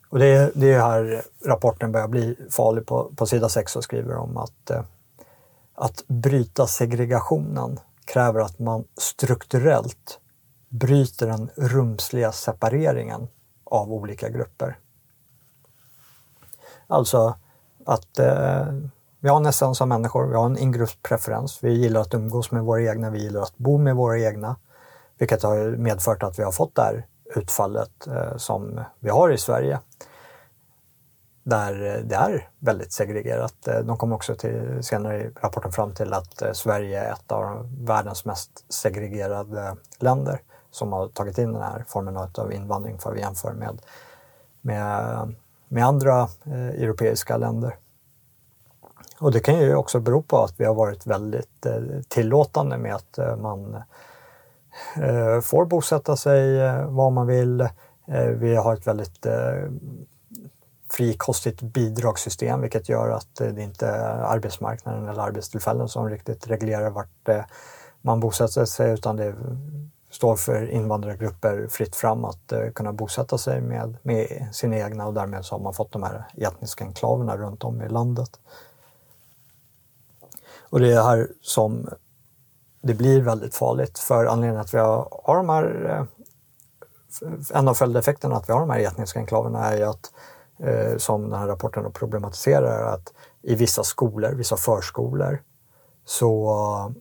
[0.09, 2.87] Och det, är, det är här rapporten börjar bli farlig.
[2.87, 4.83] På, på sida 6 så skriver de att, eh,
[5.75, 10.19] att bryta segregationen kräver att man strukturellt
[10.69, 13.29] bryter den rumsliga separeringen
[13.65, 14.79] av olika grupper.
[16.87, 17.35] Alltså
[17.87, 18.67] att eh,
[19.21, 21.59] vi har nästan som människor, vi har en ingruppspreferens.
[21.63, 24.57] Vi gillar att umgås med våra egna, vi gillar att bo med våra egna.
[25.19, 29.39] Vilket har medfört att vi har fått det här utfallet eh, som vi har i
[29.39, 29.81] Sverige.
[31.43, 33.69] Där eh, det är väldigt segregerat.
[33.69, 37.69] Eh, de kom också till, senare i rapporten fram till att Sverige är ett av
[37.87, 43.21] världens mest segregerade länder som har tagit in den här formen av invandring för vi
[43.21, 43.83] jämför med,
[44.61, 45.35] med,
[45.69, 47.77] med andra eh, europeiska länder.
[49.21, 52.95] Och det kan ju också bero på att vi har varit väldigt eh, tillåtande med
[52.95, 53.81] att eh, man eh,
[54.97, 57.61] Eh, får bosätta sig eh, var man vill.
[57.61, 59.27] Eh, vi har ett väldigt
[60.91, 67.29] frikostigt bidragssystem vilket gör att det inte är arbetsmarknaden eller arbetstillfällen som riktigt reglerar vart
[68.03, 69.35] man bosätter sig utan det
[70.11, 75.45] står för invandrargrupper fritt fram att kunna bosätta sig med, med sina egna och därmed
[75.45, 78.31] så har man fått de här etniska enklaverna runt om i landet.
[80.71, 81.89] Och det är här som
[82.81, 86.05] det blir väldigt farligt för anledningen att vi har, har de här eh,
[87.55, 90.13] en av följdeffekterna att vi har de här etniska enklaverna är ju att,
[90.59, 93.13] eh, som den här rapporten problematiserar, att
[93.43, 95.43] i vissa skolor, vissa förskolor,
[96.05, 96.95] så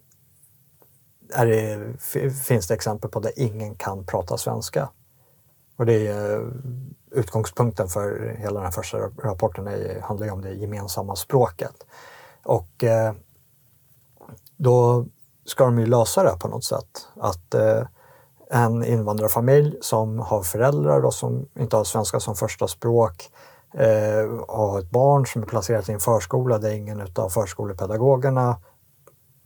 [1.30, 1.80] det,
[2.46, 4.90] finns det exempel på där ingen kan prata svenska.
[5.78, 6.48] Och det är eh,
[7.12, 11.86] utgångspunkten för hela den här första rapporten är, handlar ju om det gemensamma språket.
[12.44, 12.84] Och
[14.58, 15.06] då
[15.48, 17.08] ska de ju lösa det på något sätt.
[17.20, 17.82] Att eh,
[18.52, 23.32] en invandrarfamilj som har föräldrar då, som inte har svenska som första språk
[23.74, 28.58] eh, har ett barn som är placerat i en förskola där ingen av förskolepedagogerna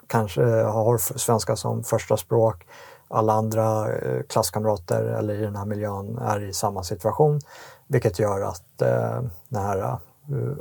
[0.08, 2.68] kanske har svenska som första språk.
[3.08, 7.40] Alla andra eh, klasskamrater eller i den här miljön är i samma situation,
[7.88, 9.98] vilket gör att eh, den här eh,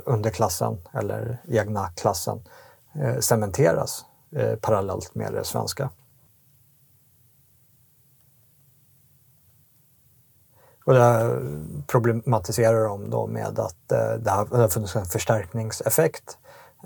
[0.05, 2.41] underklassen eller egna klassen
[2.95, 5.89] eh, cementeras eh, parallellt med det svenska.
[10.85, 11.39] Och det
[11.87, 16.37] problematiserar de då med att eh, det har funnits en förstärkningseffekt.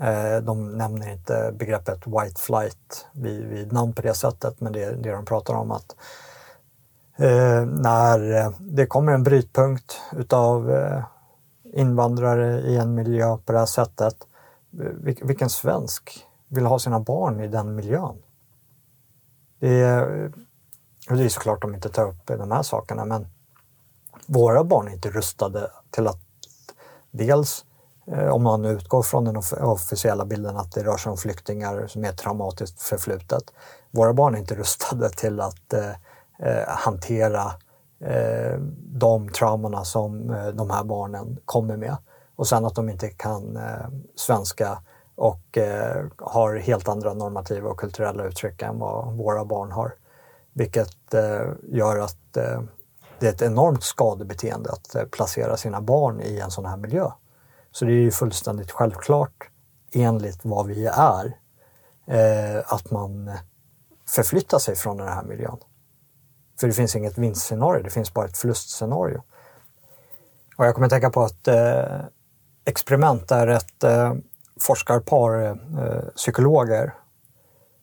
[0.02, 4.82] Eh, de nämner inte begreppet white flight vid, vid namn på det sättet, men det
[4.82, 5.96] är det de pratar om att
[7.16, 11.04] eh, när eh, det kommer en brytpunkt utav eh,
[11.64, 14.16] invandrare i en miljö på det här sättet,
[14.80, 18.22] eh, vilken svensk vill ha sina barn i den miljön?
[19.58, 20.32] Det är,
[21.08, 23.26] det är såklart de inte tar upp de här sakerna, men
[24.26, 26.20] våra barn är inte rustade till att
[27.10, 27.64] dels
[28.06, 32.04] eh, om man utgår från den officiella bilden att det rör sig om flyktingar som
[32.04, 33.42] är traumatiskt förflutet.
[33.90, 35.90] Våra barn är inte rustade till att eh,
[36.38, 37.52] eh hantera
[38.00, 41.96] eh, de traumorna som eh, de här barnen kommer med.
[42.36, 44.78] Och sen att de inte kan eh, svenska
[45.16, 49.94] och eh, har helt andra normativa och kulturella uttryck än vad våra barn har.
[50.52, 52.62] Vilket eh, gör att eh,
[53.18, 57.10] det är ett enormt skadebeteende att eh, placera sina barn i en sån här miljö.
[57.72, 59.50] Så det är ju fullständigt självklart
[59.92, 61.38] enligt vad vi är
[62.06, 63.32] eh, att man
[64.08, 65.58] förflyttar sig från den här miljön.
[66.60, 69.22] För det finns inget vinstscenario, det finns bara ett förlustscenario.
[70.56, 72.00] Och jag kommer att tänka på ett eh,
[72.64, 74.14] experiment där ett eh,
[74.60, 76.94] forskarpar, eh, psykologer,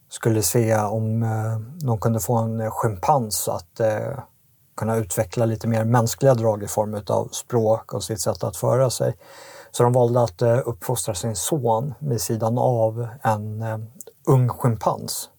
[0.09, 4.19] skulle se om eh, de kunde få en eh, schimpans att eh,
[4.77, 8.89] kunna utveckla lite mer mänskliga drag i form av språk och sitt sätt att föra
[8.89, 9.17] sig.
[9.71, 13.77] Så de valde att eh, uppfostra sin son vid sidan av en eh,
[14.27, 15.29] ung schimpans.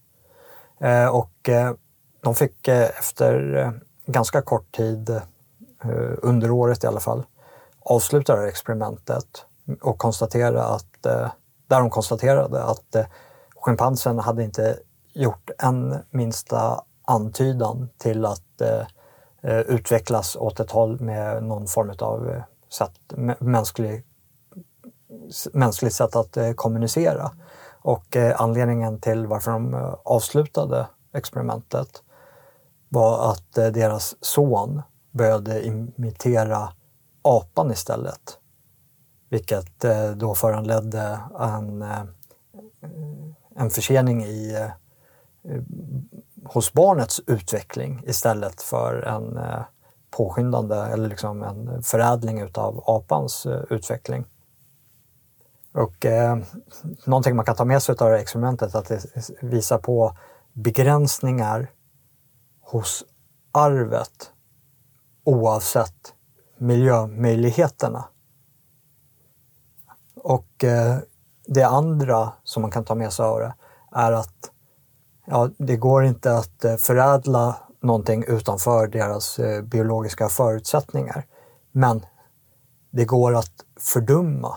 [0.81, 1.73] Eh, och eh,
[2.21, 3.73] de fick eh, efter
[4.07, 5.21] ganska kort tid,
[6.23, 7.27] under året i alla fall,
[7.81, 9.45] avsluta det här experimentet
[9.83, 11.31] och konstatera att, Eh,
[11.67, 13.07] där de konstaterade att eh,
[13.57, 14.79] schimpansen hade inte
[15.13, 22.43] gjort en minsta antydan till att eh, utvecklas åt ett håll med någon form av
[22.73, 22.93] sätt,
[23.39, 24.05] mänsklig,
[25.53, 27.31] mänskligt sätt att kommunicera.
[27.83, 32.03] Och anledningen till varför de avslutade experimentet
[32.89, 36.69] var att deras son började imitera
[37.23, 38.39] apan istället.
[39.35, 42.03] Vilket eh, då föranledde en, eh,
[43.57, 45.61] en försening i eh,
[46.45, 49.39] hos barnets utveckling istället för en
[50.11, 54.25] påskyndande eller liksom en förädling utav apans utveckling.
[55.73, 56.39] Och eh,
[57.05, 59.07] någonting man kan ta med sig av det här experimentet är att det
[59.43, 60.17] visar på
[60.53, 61.71] begränsningar
[62.61, 63.05] hos
[63.53, 64.33] arvet
[65.25, 66.15] oavsett
[66.59, 68.05] miljömöjligheterna.
[70.25, 70.99] Och eh,
[71.47, 73.55] det andra som man kan ta med sig av det
[73.93, 74.51] är att
[75.27, 81.27] ja, det går inte att eh, förädla någonting utanför deras eh, biologiska förutsättningar.
[81.73, 82.07] Men
[82.91, 84.57] det går att fördumma.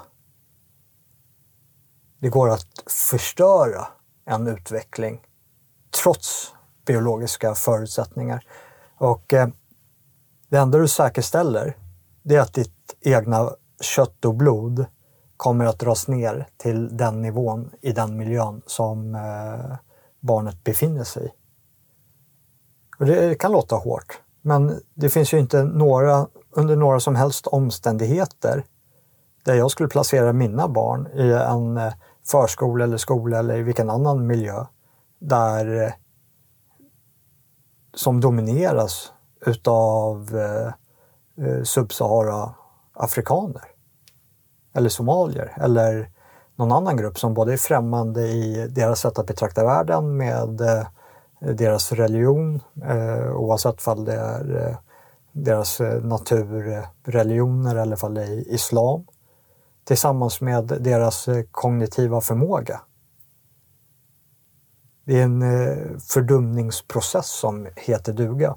[2.20, 2.68] Det går att
[3.10, 3.88] förstöra
[4.26, 5.22] en utveckling
[6.04, 6.54] trots
[6.86, 8.44] biologiska förutsättningar.
[8.98, 9.48] Och eh,
[10.50, 11.78] det enda du säkerställer,
[12.24, 13.50] det är att ditt egna
[13.82, 14.86] kött och blod
[15.38, 19.76] kommer att dras ner till den nivån i den miljön som eh,
[20.20, 21.30] barnet befinner sig i.
[23.00, 27.48] Och det kan låta hårt, men det finns ju inte några, under några som helst
[27.48, 28.66] omständigheter
[29.46, 31.94] där jag skulle placera mina barn i en eh,
[32.26, 34.66] förskola eller skola eller i vilken annan miljö
[35.20, 35.92] där eh,
[37.94, 39.12] som domineras
[39.46, 40.72] utav eh
[41.64, 43.77] subsahara-afrikaner
[44.74, 46.10] eller somalier eller
[46.56, 50.88] någon annan grupp som både är främmande i deras sätt att betrakta världen med eh,
[51.40, 54.78] deras religion, eh, oavsett om det är eh,
[55.32, 59.06] deras eh, naturreligioner eller om det är islam,
[59.84, 62.82] tillsammans med deras eh, kognitiva förmåga.
[65.06, 68.56] Det är en fördumningsprocess som heter duga.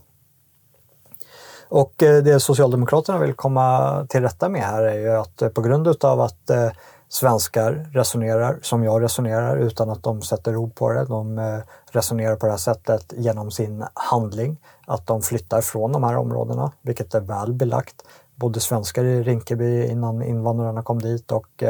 [1.70, 5.60] Och eh, det Socialdemokraterna vill komma till rätta med här är ju att eh, på
[5.60, 6.70] grund utav att eh,
[7.08, 11.04] svenskar resonerar som jag resonerar utan att de sätter ord på det.
[11.04, 11.60] De
[11.90, 14.56] resonerar på det här sättet genom sin handling,
[14.86, 18.02] att de flyttar från de här områdena, vilket är väl belagt.
[18.34, 21.64] Bodde svenskar i Rinkeby innan invandrarna kom dit och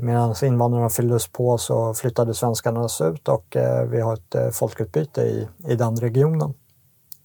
[0.00, 3.56] medan invandrarna fylldes på så flyttade svenskarna ut och
[3.86, 6.54] vi har ett folkutbyte i, i den regionen.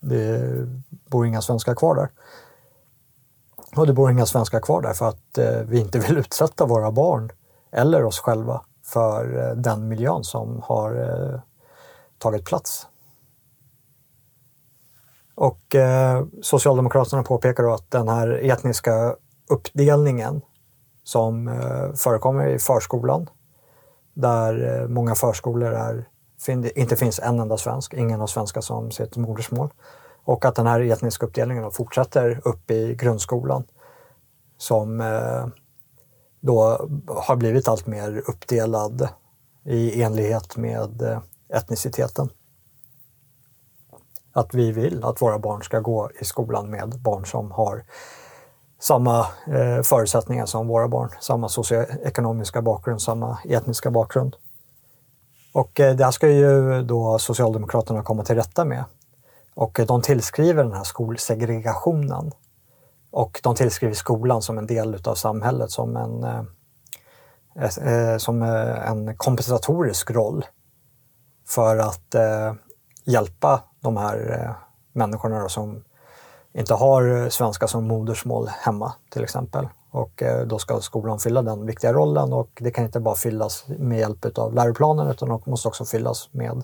[0.10, 0.68] Det
[1.10, 2.10] bor inga svenskar kvar där.
[3.76, 6.92] Och det bor inga svenskar kvar där för att eh, vi inte vill utsätta våra
[6.92, 7.32] barn
[7.72, 11.40] eller oss själva för eh, den miljön som har eh,
[12.18, 12.88] tagit plats.
[15.36, 19.16] Och eh, Socialdemokraterna påpekar då att den här etniska
[19.50, 20.42] uppdelningen
[21.04, 23.30] som eh, förekommer i förskolan,
[24.14, 26.08] där eh, många förskolor är,
[26.76, 29.70] inte finns en enda svensk, ingen har svenska som sitt modersmål.
[30.24, 33.64] Och att den här etniska uppdelningen fortsätter upp i grundskolan
[34.58, 35.48] som eh,
[36.40, 39.08] då har blivit allt mer uppdelad
[39.66, 41.20] i enlighet med eh,
[41.50, 42.30] etniciteten.
[44.34, 47.84] Att vi vill att våra barn ska gå i skolan med barn som har
[48.80, 54.36] samma eh, förutsättningar som våra barn, samma socioekonomiska bakgrund, samma etniska bakgrund.
[55.56, 58.84] Och eh, det här ska ju då Socialdemokraterna komma till rätta med
[59.54, 62.32] och eh, de tillskriver den här skolsegregationen.
[63.12, 66.24] Och de tillskriver skolan som en del utav samhället, som en,
[67.56, 70.46] eh, som en kompensatorisk roll
[71.48, 72.16] för att
[73.06, 74.56] hjälpa de här
[74.94, 75.84] människorna som
[76.54, 79.68] inte har svenska som modersmål hemma till exempel.
[79.96, 83.66] Och eh, då ska skolan fylla den viktiga rollen och det kan inte bara fyllas
[83.68, 86.64] med hjälp av läroplanen utan det måste också fyllas med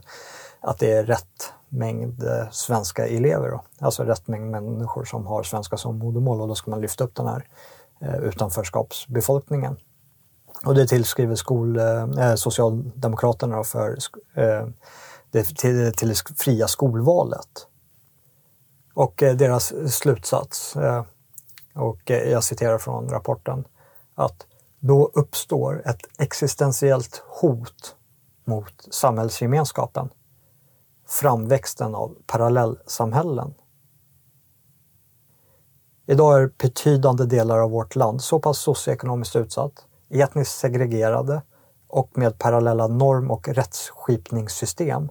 [0.60, 3.50] att det är rätt mängd eh, svenska elever.
[3.50, 3.64] Då.
[3.80, 7.16] Alltså rätt mängd människor som har svenska som modermål och då ska man lyfta upp
[7.16, 7.48] den här
[8.02, 9.78] eh, utanförskapsbefolkningen.
[10.66, 13.98] Och det tillskriver skol, eh, Socialdemokraterna för
[14.36, 14.68] eh,
[15.32, 17.68] det, till, till det fria skolvalet.
[18.94, 21.04] Och eh, deras slutsats, eh,
[21.76, 23.68] och eh, jag citerar från rapporten,
[24.16, 24.48] att
[24.80, 27.96] då uppstår ett existentiellt hot
[28.46, 30.10] mot samhällsgemenskapen
[31.12, 33.54] framväxten av parallellsamhällen.
[36.08, 41.42] Idag är betydande delar av vårt land så pass socioekonomiskt utsatt, etniskt segregerade
[41.88, 45.10] och med parallella norm och rättsskipningssystem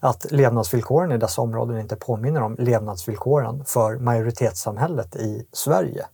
[0.00, 6.06] att levnadsvillkoren i dessa områden inte påminner om levnadsvillkoren för majoritetssamhället i Sverige.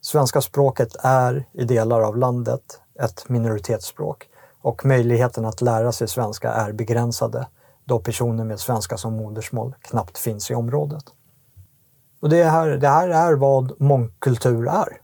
[0.00, 4.28] Svenska språket är i delar av landet ett minoritetsspråk
[4.62, 7.46] och möjligheten att lära sig svenska är begränsade
[7.84, 11.04] då personer med svenska som modersmål knappt finns i området.
[12.20, 15.00] Och det här, det här är vad mångkultur är.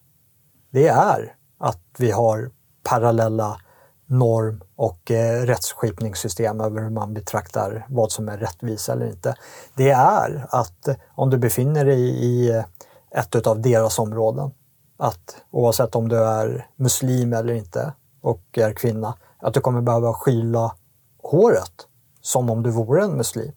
[0.71, 2.51] Det är att vi har
[2.83, 3.61] parallella
[4.07, 9.35] norm och eh, rättsskipningssystem över hur man betraktar vad som är rättvisa eller inte.
[9.75, 12.65] Det är att eh, om du befinner dig i eh,
[13.11, 14.51] ett av deras områden,
[14.97, 20.15] att oavsett om du är muslim eller inte och är kvinna, att du kommer behöva
[20.15, 20.75] skyla
[21.23, 21.89] håret
[22.21, 23.53] som om du vore en muslim.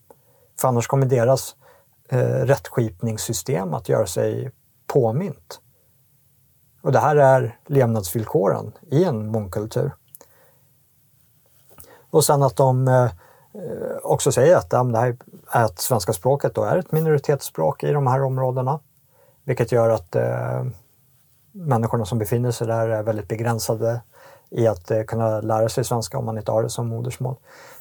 [0.60, 1.56] För annars kommer deras
[2.10, 4.52] eh, rättskipningssystem att göra sig
[4.88, 5.60] påmint.
[6.82, 9.92] Och det här är levnadsvillkoren i en mångkultur.
[12.10, 13.10] Och sen att de eh, eh
[14.04, 18.08] också säger att, ja, det här, att svenska språket då är ett minoritetsspråk i de
[18.08, 18.80] här områdena.
[19.44, 20.66] Vilket gör att eh,
[21.52, 24.02] människorna som befinner sig där är väldigt begränsade
[24.50, 27.36] i att eh, kunna lära sig svenska om man inte har det som modersmål.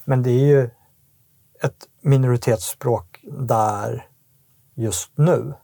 [0.04, 0.70] Men det är ju
[1.62, 4.08] ett minoritetsspråk där
[4.74, 5.54] just nu.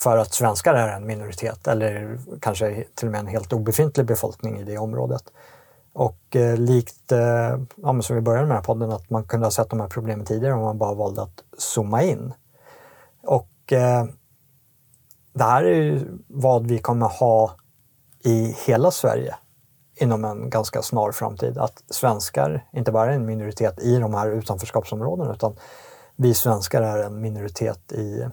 [0.00, 4.60] För att svenskar är en minoritet eller kanske till och med en helt obefintlig befolkning
[4.60, 5.24] i det området.
[5.94, 9.46] Och eh, likt, eh, ja, som vi började med den här podden, att man kunde
[9.46, 12.32] ha sett de här problemen tidigare om man bara valde att zooma in.
[13.22, 14.04] Och eh,
[15.32, 17.56] det här är ju vad vi kommer ha
[18.24, 19.34] i hela Sverige
[19.96, 24.30] inom en ganska snar framtid att svenskar inte bara är en minoritet i de här
[24.30, 25.56] utanförskapsområdena utan
[26.16, 28.28] vi svenskar är en minoritet i,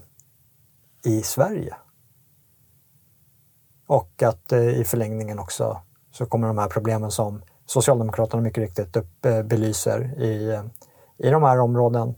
[1.05, 1.75] i Sverige.
[3.87, 5.81] Och att eh, i förlängningen också
[6.11, 10.63] så kommer de här problemen som Socialdemokraterna mycket riktigt upp, eh, belyser i, eh,
[11.17, 12.15] i de här områden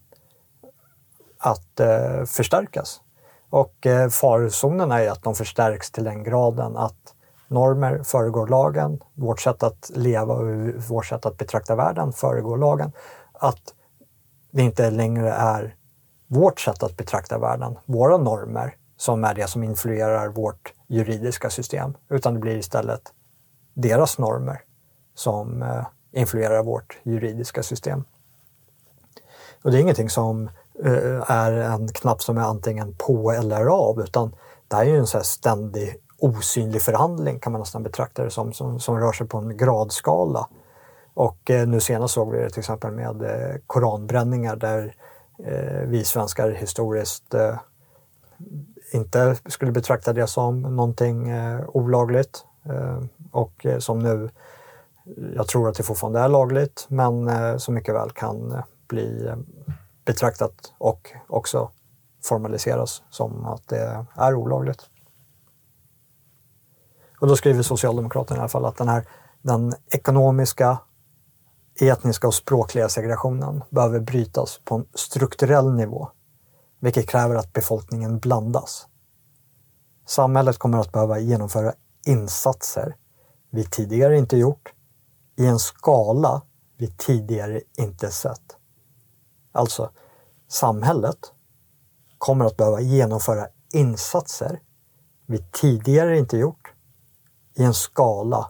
[1.37, 3.01] att eh, förstärkas.
[3.49, 7.13] Och eh, farozonen är att de förstärks till den graden att
[7.47, 10.47] normer föregår lagen, vårt sätt att leva och
[10.89, 12.91] vårt sätt att betrakta världen föregår lagen.
[13.33, 13.73] Att
[14.51, 15.75] det inte längre är
[16.27, 21.93] vårt sätt att betrakta världen, våra normer, som är det som influerar vårt juridiska system,
[22.09, 23.01] utan det blir istället
[23.73, 24.61] deras normer
[25.15, 28.03] som eh, influerar vårt juridiska system.
[29.63, 30.49] Och det är ingenting som
[30.83, 34.35] eh, är en knapp som är antingen på eller av utan
[34.67, 38.53] det här är ju en så ständig osynlig förhandling kan man nästan betrakta det som,
[38.53, 40.47] som, som rör sig på en gradskala.
[41.13, 44.95] Och eh, nu senast såg vi det till exempel med eh, koranbränningar där
[45.45, 47.55] eh, vi svenskar historiskt eh,
[48.91, 54.29] inte skulle betrakta det som någonting eh, olagligt eh, och eh, som nu,
[55.35, 59.27] jag tror att det fortfarande är lagligt, men eh, som mycket väl kan eh, bli
[59.27, 59.37] eh,
[60.05, 61.71] betraktat och också
[62.23, 64.89] formaliseras som att det är olagligt.
[67.19, 69.07] Och då skriver Socialdemokraterna i alla fall att den här
[69.41, 70.77] den ekonomiska,
[71.81, 76.09] etniska och språkliga segregationen behöver brytas på en strukturell nivå,
[76.79, 78.87] vilket kräver att befolkningen blandas.
[80.05, 81.73] Samhället kommer att behöva genomföra
[82.05, 82.95] insatser
[83.49, 84.73] vi tidigare inte gjort
[85.35, 86.41] i en skala
[86.77, 88.57] vi tidigare inte sett.
[89.51, 89.89] Alltså,
[90.47, 91.33] samhället
[92.17, 94.61] kommer att behöva genomföra insatser
[95.25, 96.73] vi tidigare inte gjort
[97.55, 98.49] i en skala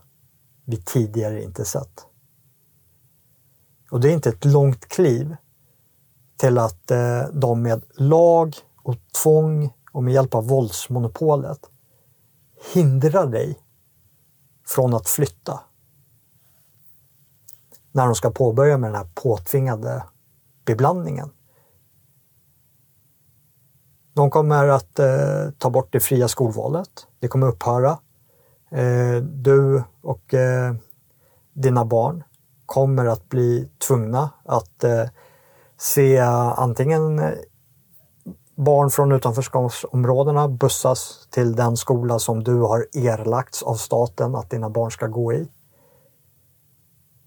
[0.66, 2.06] vi tidigare inte sett.
[3.92, 5.36] Och det är inte ett långt kliv
[6.38, 11.60] till att eh, de med lag och tvång och med hjälp av våldsmonopolet
[12.74, 13.60] hindrar dig
[14.68, 15.60] från att flytta.
[17.96, 20.04] När de ska påbörja med den här påtvingade
[20.66, 21.30] beblandningen.
[24.14, 27.08] De kommer att eh, ta bort det fria skolvalet.
[27.20, 27.98] Det kommer upphöra.
[28.72, 30.76] Eh, du och eh,
[31.54, 32.24] dina barn
[32.66, 35.06] kommer att bli tvungna att eh,
[35.78, 37.32] se antingen eh,
[38.56, 44.70] barn från utanförskapsområdena bussas till den skola som du har erlagts av staten att dina
[44.70, 45.48] barn ska gå i.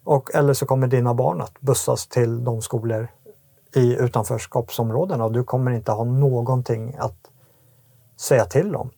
[0.07, 3.09] Och, eller så kommer dina barn att bussas till de skolor
[3.75, 7.31] i utanförskapsområdena och du kommer inte ha någonting att
[8.17, 8.91] säga till om.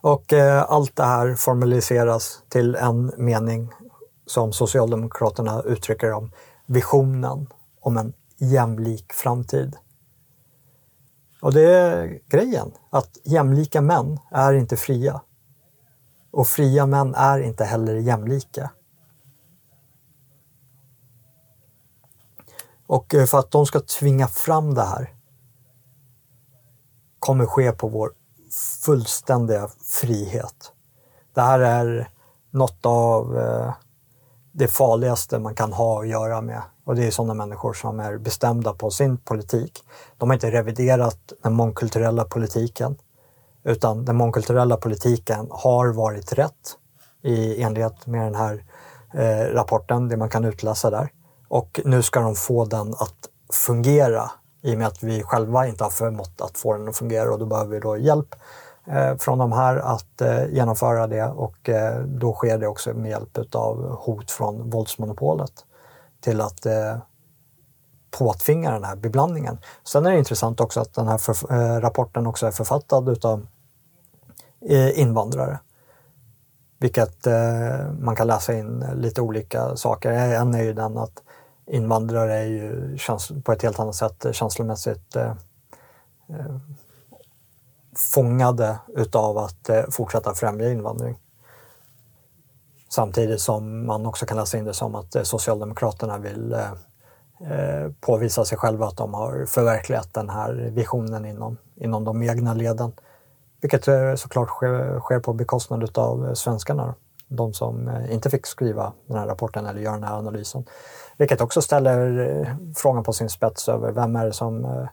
[0.00, 3.70] Och eh, allt det här formaliseras till en mening
[4.26, 6.32] som Socialdemokraterna uttrycker om
[6.66, 7.46] visionen
[7.80, 9.76] om en jämlik framtid.
[11.42, 15.20] Och det är grejen, att jämlika män är inte fria.
[16.34, 18.70] Och fria män är inte heller jämlika.
[22.86, 25.14] Och eh, för att de ska tvinga fram det här
[27.18, 28.12] kommer ske på vår
[28.84, 29.68] fullständiga
[30.00, 30.72] frihet.
[31.34, 32.08] Det här är
[32.50, 33.72] något av eh,
[34.52, 36.62] det farligaste man kan ha att göra med.
[36.84, 39.84] Och det är sådana människor som är bestämda på sin politik.
[40.18, 42.96] De har inte reviderat den mångkulturella politiken.
[43.64, 46.76] Utan den mångkulturella politiken har varit rätt
[47.22, 48.64] i enlighet med den här
[49.14, 51.08] eh, rapporten, det man kan utläsa där.
[51.48, 54.30] Och nu ska de få den att fungera
[54.62, 57.38] i och med att vi själva inte har förmått att få den att fungera och
[57.38, 58.34] då behöver vi då hjälp
[58.86, 63.10] eh, från de här att eh, genomföra det och eh, då sker det också med
[63.10, 65.52] hjälp av hot från våldsmonopolet
[66.20, 66.96] till att eh,
[68.18, 69.58] påtvinga den här beblandningen.
[69.84, 73.46] Sen är det intressant också att den här för, eh, rapporten också är författad utav
[74.94, 75.58] invandrare.
[76.84, 80.12] Vilket eh, man kan läsa in lite olika saker.
[80.12, 81.22] En är ju den att
[81.66, 82.96] invandrare är ju
[83.44, 85.32] på ett helt annat sätt känslomässigt eh,
[86.28, 86.56] eh,
[88.14, 91.18] fångade utav att fortsätta främja invandring.
[92.88, 96.56] Samtidigt som man också kan läsa in det som att Socialdemokraterna vill
[98.00, 102.92] påvisa sig själva att de har förverkligat den här visionen inom, inom de egna leden.
[103.64, 106.94] Vilket eh, såklart sker, sker på bekostnad av eh, svenskarna
[107.28, 110.64] de som eh, inte fick skriva den här rapporten eller göra den här analysen.
[111.16, 114.86] Vilket också ställer frågan på sin spets över vem är det som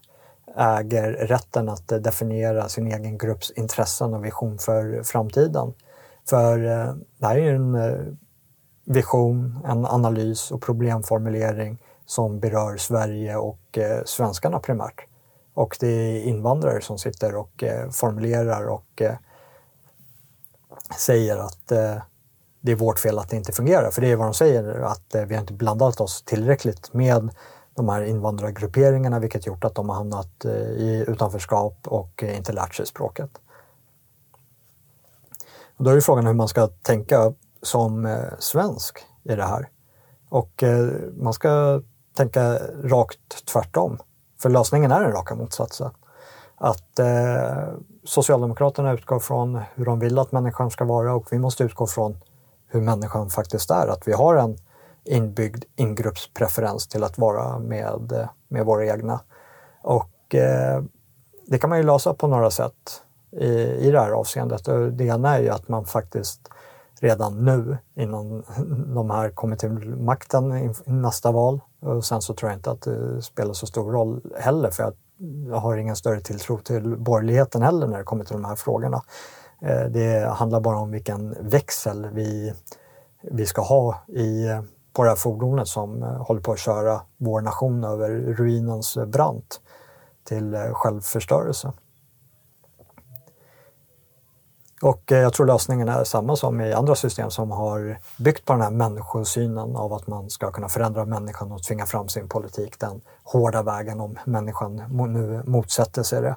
[0.57, 5.73] äger rätten att definiera sin egen grupps intressen och vision för framtiden.
[6.29, 6.57] För
[7.17, 7.77] det här är ju en
[8.85, 15.10] vision, en analys och problemformulering som berör Sverige och svenskarna primärt.
[15.53, 19.15] Och det är invandrare som sitter och eh, formulerar och eh,
[20.97, 21.97] säger att eh,
[22.61, 23.91] det är vårt fel att det inte fungerar.
[23.91, 27.29] För det är vad de säger, att eh, vi har inte blandat oss tillräckligt med
[27.75, 32.53] de här invandrargrupperingarna vilket gjort att de har hamnat eh, i utanförskap och eh, inte
[32.53, 33.29] lärt sig språket.
[35.77, 39.69] Och då är frågan hur man ska tänka som svensk i det här.
[40.29, 40.63] Och
[41.13, 41.81] man ska
[42.13, 43.97] tänka rakt tvärtom.
[44.41, 45.91] För lösningen är den raka motsatsen.
[46.55, 47.67] att eh,
[48.03, 52.17] Socialdemokraterna utgår från hur de vill att människan ska vara och vi måste utgå från
[52.67, 53.87] hur människan faktiskt är.
[53.87, 54.57] Att vi har en
[55.03, 59.19] inbyggd ingruppspreferens till att vara med, med våra egna.
[59.81, 60.83] Och eh,
[61.47, 64.65] det kan man ju lösa på några sätt i, i det här avseendet.
[64.91, 66.41] Det ena är ju att man faktiskt
[67.01, 68.43] redan nu innan
[68.95, 71.61] de här kommer till makten i nästa val.
[71.79, 74.93] Och sen så tror jag inte att det spelar så stor roll heller för
[75.47, 79.01] jag har ingen större tilltro till borgerligheten heller när det kommer till de här frågorna.
[79.61, 82.53] Eh, det handlar bara om vilken växel vi,
[83.21, 84.61] vi ska ha i, eh,
[84.93, 89.61] på det här fordonet som eh, håller på att köra vår nation över ruinens brant
[90.23, 91.73] till självförstörelse.
[94.81, 98.53] Och eh, jag tror lösningen är samma som i andra system som har byggt på
[98.53, 102.79] den här människosynen av att man ska kunna förändra människan och tvinga fram sin politik
[102.79, 104.75] den hårda vägen om människan
[105.13, 106.35] nu motsätter sig det.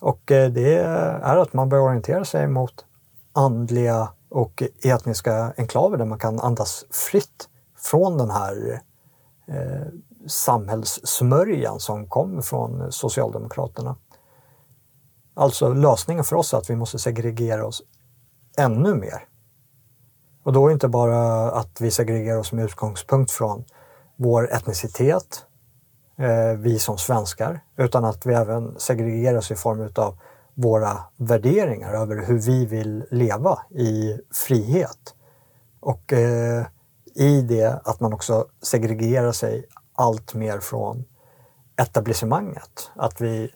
[0.00, 2.84] Och eh, det är att man bör orientera sig mot
[3.32, 8.80] andliga och etniska enklaver där man kan andas fritt från den här
[9.46, 9.86] eh,
[10.26, 13.96] samhällssmörjan som kommer från Socialdemokraterna.
[15.34, 17.82] Alltså lösningen för oss är att vi måste segregera oss
[18.58, 19.28] ännu mer.
[20.44, 23.64] Och då är det inte bara att vi segregerar oss med utgångspunkt från
[24.16, 25.44] vår etnicitet,
[26.18, 30.18] eh, vi som svenskar, utan att vi även segregerar oss i form av
[30.54, 35.14] våra värderingar över hur vi vill leva i frihet.
[35.80, 36.66] Och eh,
[37.14, 39.64] i det att man också segregerar sig
[39.94, 41.04] allt mer från
[41.76, 42.90] etablissemanget.
[42.96, 43.50] Att vi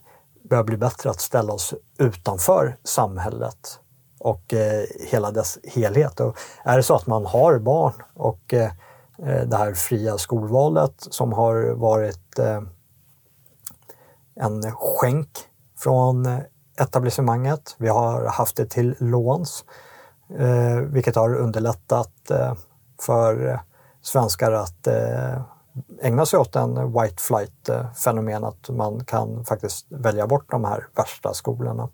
[0.49, 3.81] börjar bli bättre att ställa oss utanför samhället
[4.19, 6.21] och eh, hela dess helhet.
[6.21, 8.71] Och är det så att man har barn och eh,
[9.47, 12.63] det här fria skolvalet som har varit eh,
[14.41, 15.29] en skänk
[15.79, 16.41] från
[16.81, 17.75] etablissemanget.
[17.79, 19.65] Vi har haft det till låns,
[20.39, 22.55] eh, vilket har underlättat eh,
[23.01, 23.61] för
[24.03, 25.43] svenskar att eh,
[26.01, 31.35] ägna sig åt en white flight-fenomen, att man kan faktiskt välja bort de här värsta
[31.35, 31.89] skolorna.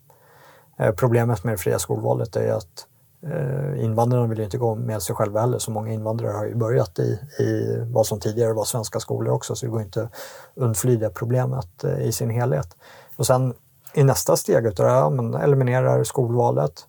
[0.78, 2.86] Eh, problemet med det fria skolvalet är att
[3.22, 6.98] eh, invandrarna vill inte gå med sig själva heller, så många invandrare har ju börjat
[6.98, 10.12] i, i vad som tidigare var svenska skolor också, så det går inte att
[10.54, 12.76] undfly det problemet eh, i sin helhet.
[13.16, 13.54] Och sen
[13.94, 16.86] i nästa steg utav det här, man eliminerar skolvalet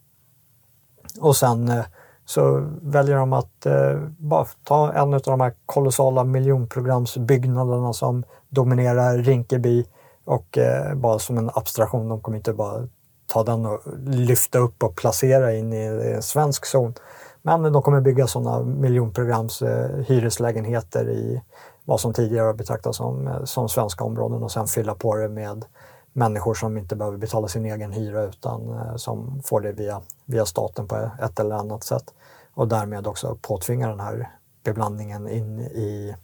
[1.22, 1.84] och sen
[2.26, 9.17] så väljer de att eh, bara ta en av de här kolossala miljonprogramsbyggnaderna som dominerar
[9.17, 9.86] Rinkeby
[10.26, 12.88] och eh, bara som en abstraktion, de kommer inte bara
[13.28, 16.93] ta den och lyfta upp och placera in i en svensk zon.
[17.41, 21.41] Men de kommer bygga sådana miljonprograms eh, hyreslägenheter i
[21.86, 25.30] vad som tidigare har betraktats som, eh, som svenska områden och sen fylla på det
[25.30, 25.65] med
[26.14, 30.45] människor som inte behöver betala sin egen hyra utan eh, som får det via, via
[30.45, 32.14] staten på ett eller annat sätt.
[32.53, 34.30] Och därmed också påtvinga den här
[34.64, 36.16] beblandningen in i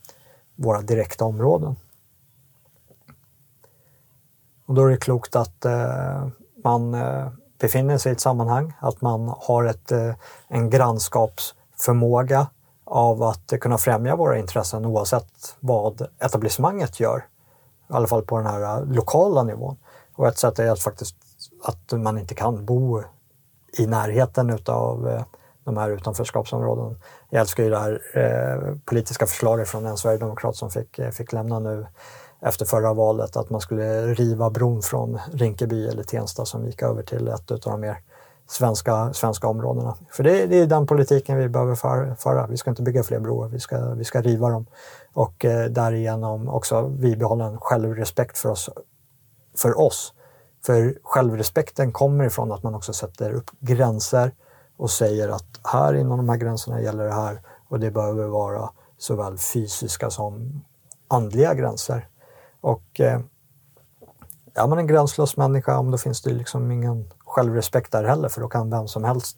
[0.55, 1.75] våra direkta områden.
[4.65, 6.27] Och då är det klokt att eh,
[6.63, 7.27] man eh,
[7.59, 10.13] befinner sig i ett sammanhang, att man har ett, eh,
[10.47, 12.47] en grannskapsförmåga
[12.83, 17.25] av att kunna främja våra intressen oavsett vad etablissemanget gör
[17.89, 19.77] i alla fall på den här äh, lokala nivån.
[20.15, 21.15] Och ett sätt är att faktiskt
[21.63, 23.03] att man inte kan bo
[23.77, 25.23] i närheten utav äh,
[25.63, 26.95] de här utanförskapsområdena.
[27.29, 31.59] Jag älskar ju det här eh, politiska förslaget från en sverigedemokrat som fick, fick lämna
[31.59, 31.85] nu
[32.41, 37.03] efter förra valet att man skulle riva bron från Rinkeby eller Tensta som gick över
[37.03, 37.97] till ett av de mer
[38.49, 39.95] svenska, svenska områdena.
[40.11, 41.75] För det, det är den politiken vi behöver
[42.15, 42.47] föra.
[42.47, 44.65] Vi ska inte bygga fler broar, vi ska, vi ska riva dem.
[45.13, 48.69] Och eh, därigenom också bibehålla en självrespekt för oss,
[49.57, 50.13] för oss.
[50.65, 54.31] För självrespekten kommer ifrån att man också sätter upp gränser
[54.77, 58.69] och säger att här inom de här gränserna gäller det här och det behöver vara
[58.97, 60.63] såväl fysiska som
[61.07, 62.07] andliga gränser.
[62.61, 63.19] Och eh,
[64.53, 68.47] är man en gränslös människa, då finns det liksom ingen självrespekt där heller för då
[68.47, 69.37] kan vem som helst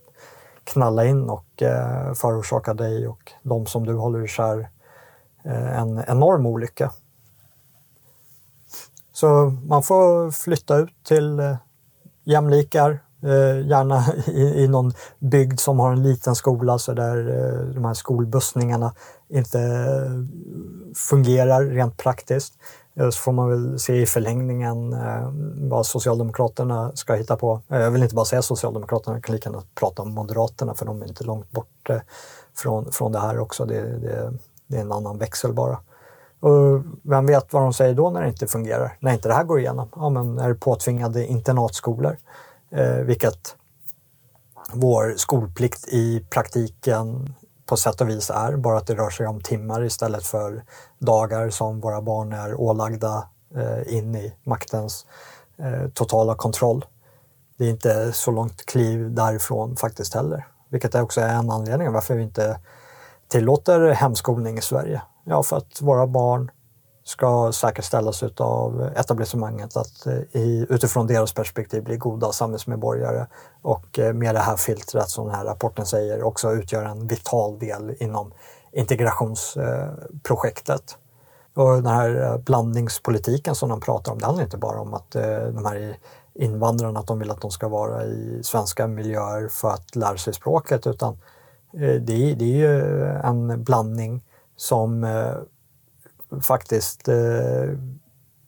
[0.64, 4.70] knalla in och eh, förorsaka dig och de som du håller kär
[5.46, 6.92] eh, en enorm olycka.
[9.14, 11.56] Så man får flytta ut till eh,
[12.24, 17.74] jämlikar, eh, gärna i, i någon bygd som har en liten skola så där eh,
[17.74, 18.94] de här skolbussningarna
[19.30, 20.12] inte eh,
[20.96, 22.54] fungerar rent praktiskt.
[22.96, 25.32] Så får man väl se i förlängningen eh,
[25.70, 27.62] vad Socialdemokraterna ska hitta på.
[27.70, 30.86] Eh, jag vill inte bara säga Socialdemokraterna, jag kan lika gärna prata om Moderaterna för
[30.86, 32.00] de är inte långt bort eh,
[32.56, 33.66] från, från det här också.
[33.66, 34.34] Det, det,
[34.68, 35.80] det är en annan växel bara.
[36.40, 39.44] Och vem vet vad de säger då när det inte fungerar, när inte det här
[39.44, 39.90] går igenom?
[39.96, 42.18] Ja, men är det påtvingade internatskolor,
[42.70, 43.56] eh, vilket
[44.74, 47.34] vår skolplikt i praktiken
[47.72, 50.64] på sätt och vis är, bara att det rör sig om timmar istället för
[51.00, 55.06] dagar som våra barn är ålagda eh, in i maktens
[55.58, 56.86] eh, totala kontroll.
[57.58, 62.16] Det är inte så långt kliv därifrån faktiskt heller, vilket också är en anledning varför
[62.16, 62.60] vi inte
[63.28, 65.02] tillåter hemskolning i Sverige.
[65.24, 66.52] Ja, för att våra barn
[67.12, 73.26] ska säkerställas av etablissemanget att eh, i, utifrån deras perspektiv bli goda samhällsmedborgare
[73.62, 77.60] och eh, med det här filtret som den här rapporten säger också utgör en vital
[77.60, 78.32] del inom
[78.72, 80.98] integrationsprojektet.
[81.54, 85.12] Och den här eh, blandningspolitiken som de pratar om, det handlar inte bara om att
[85.12, 85.98] de här
[86.34, 90.34] invandrarna, att de vill att de ska vara i svenska miljöer för att lära sig
[90.34, 91.18] språket utan
[91.72, 94.24] det är, det är ju en blandning
[94.56, 95.06] som
[96.42, 97.78] faktiskt eh,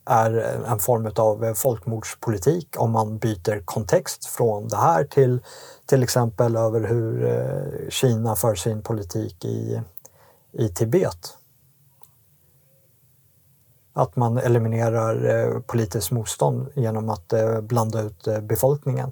[0.06, 0.34] är
[0.68, 5.42] en form av folkmordspolitik om man byter kontext från det här till
[5.86, 9.82] till exempel över hur eh, Kina för sin politik i,
[10.52, 11.38] i Tibet.
[13.94, 19.12] Att man eliminerar eh, politiskt motstånd genom att eh, blanda ut eh, befolkningen.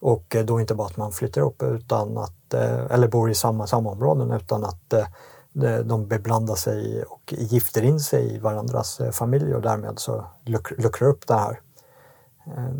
[0.00, 2.54] Och eh, då inte bara att man flyttar upp utan att,
[2.90, 4.94] eller bor i samma, samma områden utan att
[5.84, 10.24] de beblandar sig och gifter in sig i varandras eh, familj familjer och därmed så
[10.76, 11.60] luckrar upp det här
[12.46, 12.74] eh,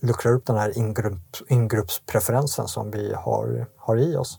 [0.00, 4.38] luckrar upp den här ingrupp, ingruppspreferensen som vi har, har i oss.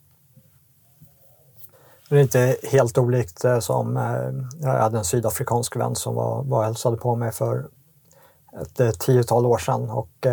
[2.09, 3.95] Det är inte helt olikt eh, som
[4.61, 7.67] jag hade en sydafrikansk vän som var, var hälsade på mig för
[8.80, 10.26] ett tiotal år sedan och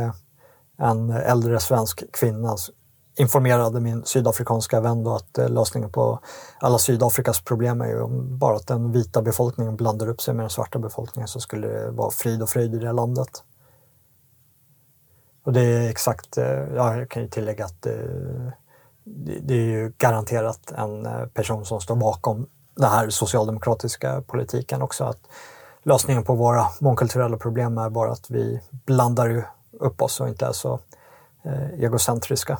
[0.78, 2.57] en äldre svensk kvinna
[3.16, 6.20] informerade min sydafrikanska vän då att eh, lösningen på
[6.60, 8.06] alla Sydafrikas problem är ju
[8.36, 11.90] bara att den vita befolkningen blandar upp sig med den svarta befolkningen så skulle det
[11.90, 13.28] vara frid och fröjd i det landet.
[15.44, 16.44] Och det är exakt, eh,
[16.74, 17.92] ja, jag kan ju tillägga att eh,
[19.04, 25.04] det, det är ju garanterat en person som står bakom den här socialdemokratiska politiken också.
[25.04, 25.20] Att
[25.82, 30.52] lösningen på våra mångkulturella problem är bara att vi blandar upp oss och inte är
[30.52, 30.80] så
[31.78, 32.58] egocentriska.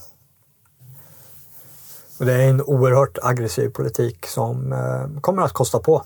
[2.19, 6.03] Och det är en oerhört aggressiv politik som eh, kommer att kosta på.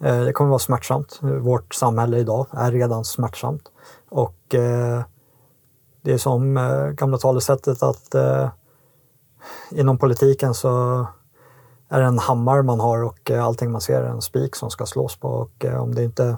[0.00, 1.18] Eh, det kommer att vara smärtsamt.
[1.22, 3.62] Vårt samhälle idag är redan smärtsamt.
[4.08, 5.02] Och eh,
[6.02, 8.48] det är som eh, gamla talesättet att eh,
[9.70, 11.06] inom politiken så
[11.88, 14.70] är det en hammare man har och eh, allting man ser är en spik som
[14.70, 15.28] ska slås på.
[15.28, 16.36] Och eh, om det inte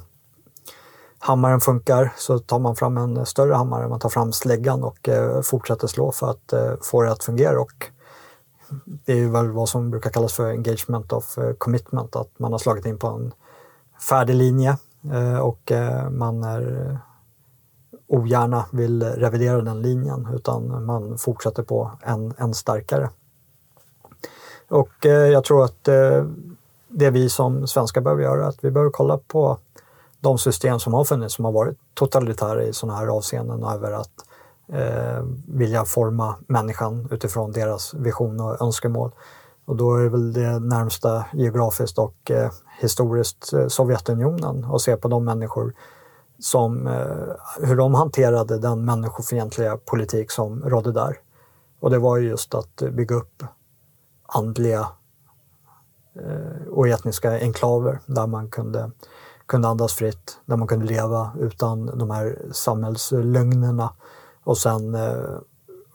[1.18, 5.40] hammaren funkar så tar man fram en större hammare, man tar fram släggan och eh,
[5.42, 7.60] fortsätter slå för att eh, få det att fungera.
[7.60, 7.90] Och
[8.84, 12.58] det är väl vad som brukar kallas för engagement of eh, commitment, att man har
[12.58, 13.32] slagit in på en
[14.08, 14.76] färdig linje
[15.12, 16.98] eh, och eh, man är
[18.06, 23.10] ogärna vill revidera den linjen utan man fortsätter på en, en starkare.
[24.68, 25.84] Och jag tror att
[26.88, 29.58] det vi som svenskar behöver göra är att vi behöver kolla på
[30.20, 34.25] de system som har funnits som har varit totalitära i sådana här avseenden över att
[34.72, 39.12] eh, vilja forma människan utifrån deras vision och önskemål.
[39.64, 42.50] Och då är väl det närmsta geografiskt och eh,
[42.80, 45.74] historiskt eh, Sovjetunionen och se på de människor
[46.38, 51.18] som, eh, hur de hanterade den människofientliga politik som rådde där.
[51.80, 53.42] Och det var ju just att bygga upp
[54.26, 54.88] andliga
[56.20, 58.90] eh, och etniska enklaver där man kunde,
[59.46, 63.92] kunde andas fritt, där man kunde leva utan de här samhällslögnerna
[64.46, 65.38] och sen eh,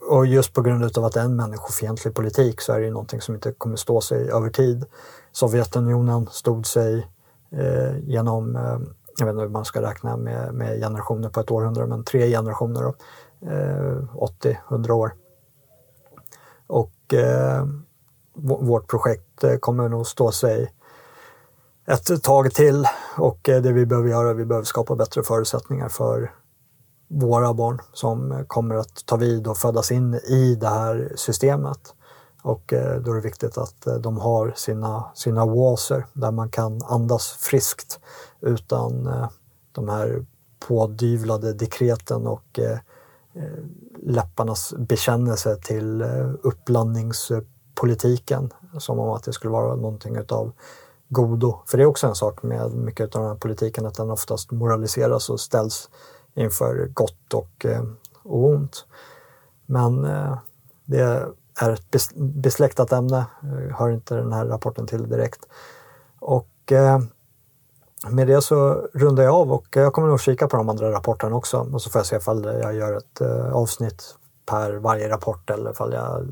[0.08, 2.90] och just på grund av att det är en människofientlig politik så är det ju
[2.90, 4.84] någonting som inte kommer stå sig över tid.
[5.32, 7.08] Sovjetunionen stod sig
[7.50, 8.78] eh, genom, eh,
[9.18, 12.30] jag vet inte hur man ska räkna med, med generationer på ett århundrade, men tre
[12.30, 12.94] generationer då,
[13.48, 15.14] eh, 80-100 år.
[16.66, 17.66] Och eh,
[18.34, 20.72] vårt projekt eh, kommer nog stå sig
[21.86, 22.86] ett tag till
[23.18, 26.41] och eh, det vi behöver göra, vi behöver skapa bättre förutsättningar för
[27.12, 31.94] våra barn som eh, kommer att ta vid och födas in i det här systemet.
[32.42, 36.48] Och eh, då är det viktigt att eh, de har sina, sina oaser där man
[36.48, 38.00] kan andas friskt
[38.40, 39.10] utan
[39.72, 40.26] de här
[40.68, 42.60] pådyvlade dekreten och
[44.02, 46.02] läpparnas bekännelse till
[46.42, 50.52] uppblandningspolitiken som om att det skulle vara någonting utav
[51.08, 51.62] godo.
[51.66, 54.50] För det är också en sak med mycket av den här politiken att den oftast
[54.50, 55.88] moraliseras och ställs
[56.34, 57.82] inför gott och, eh,
[58.22, 58.86] och ont.
[59.66, 60.38] Men eh,
[60.84, 63.24] det är ett besläktat ämne,
[63.78, 65.46] hör inte den här rapporten till direkt.
[66.18, 66.98] Och eh,
[68.10, 71.36] med det så rundar jag av och jag kommer nog kika på de andra rapporterna
[71.36, 74.16] också och så får jag se ifall jag gör ett eh, avsnitt
[74.46, 76.28] per varje rapport eller ifall jag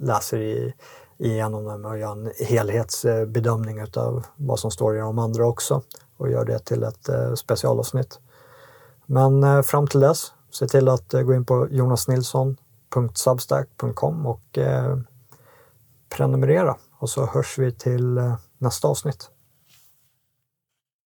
[0.00, 0.74] läser i,
[1.18, 5.82] igenom dem och gör en helhetsbedömning av vad som står i de andra också
[6.16, 8.18] och gör det till ett eh, specialavsnitt.
[9.10, 14.98] Men eh, fram till dess, se till att eh, gå in på jonasnilsson.substack.com och eh,
[16.08, 18.20] prenumerera och så hörs vi till
[18.58, 19.30] nästa avsnitt.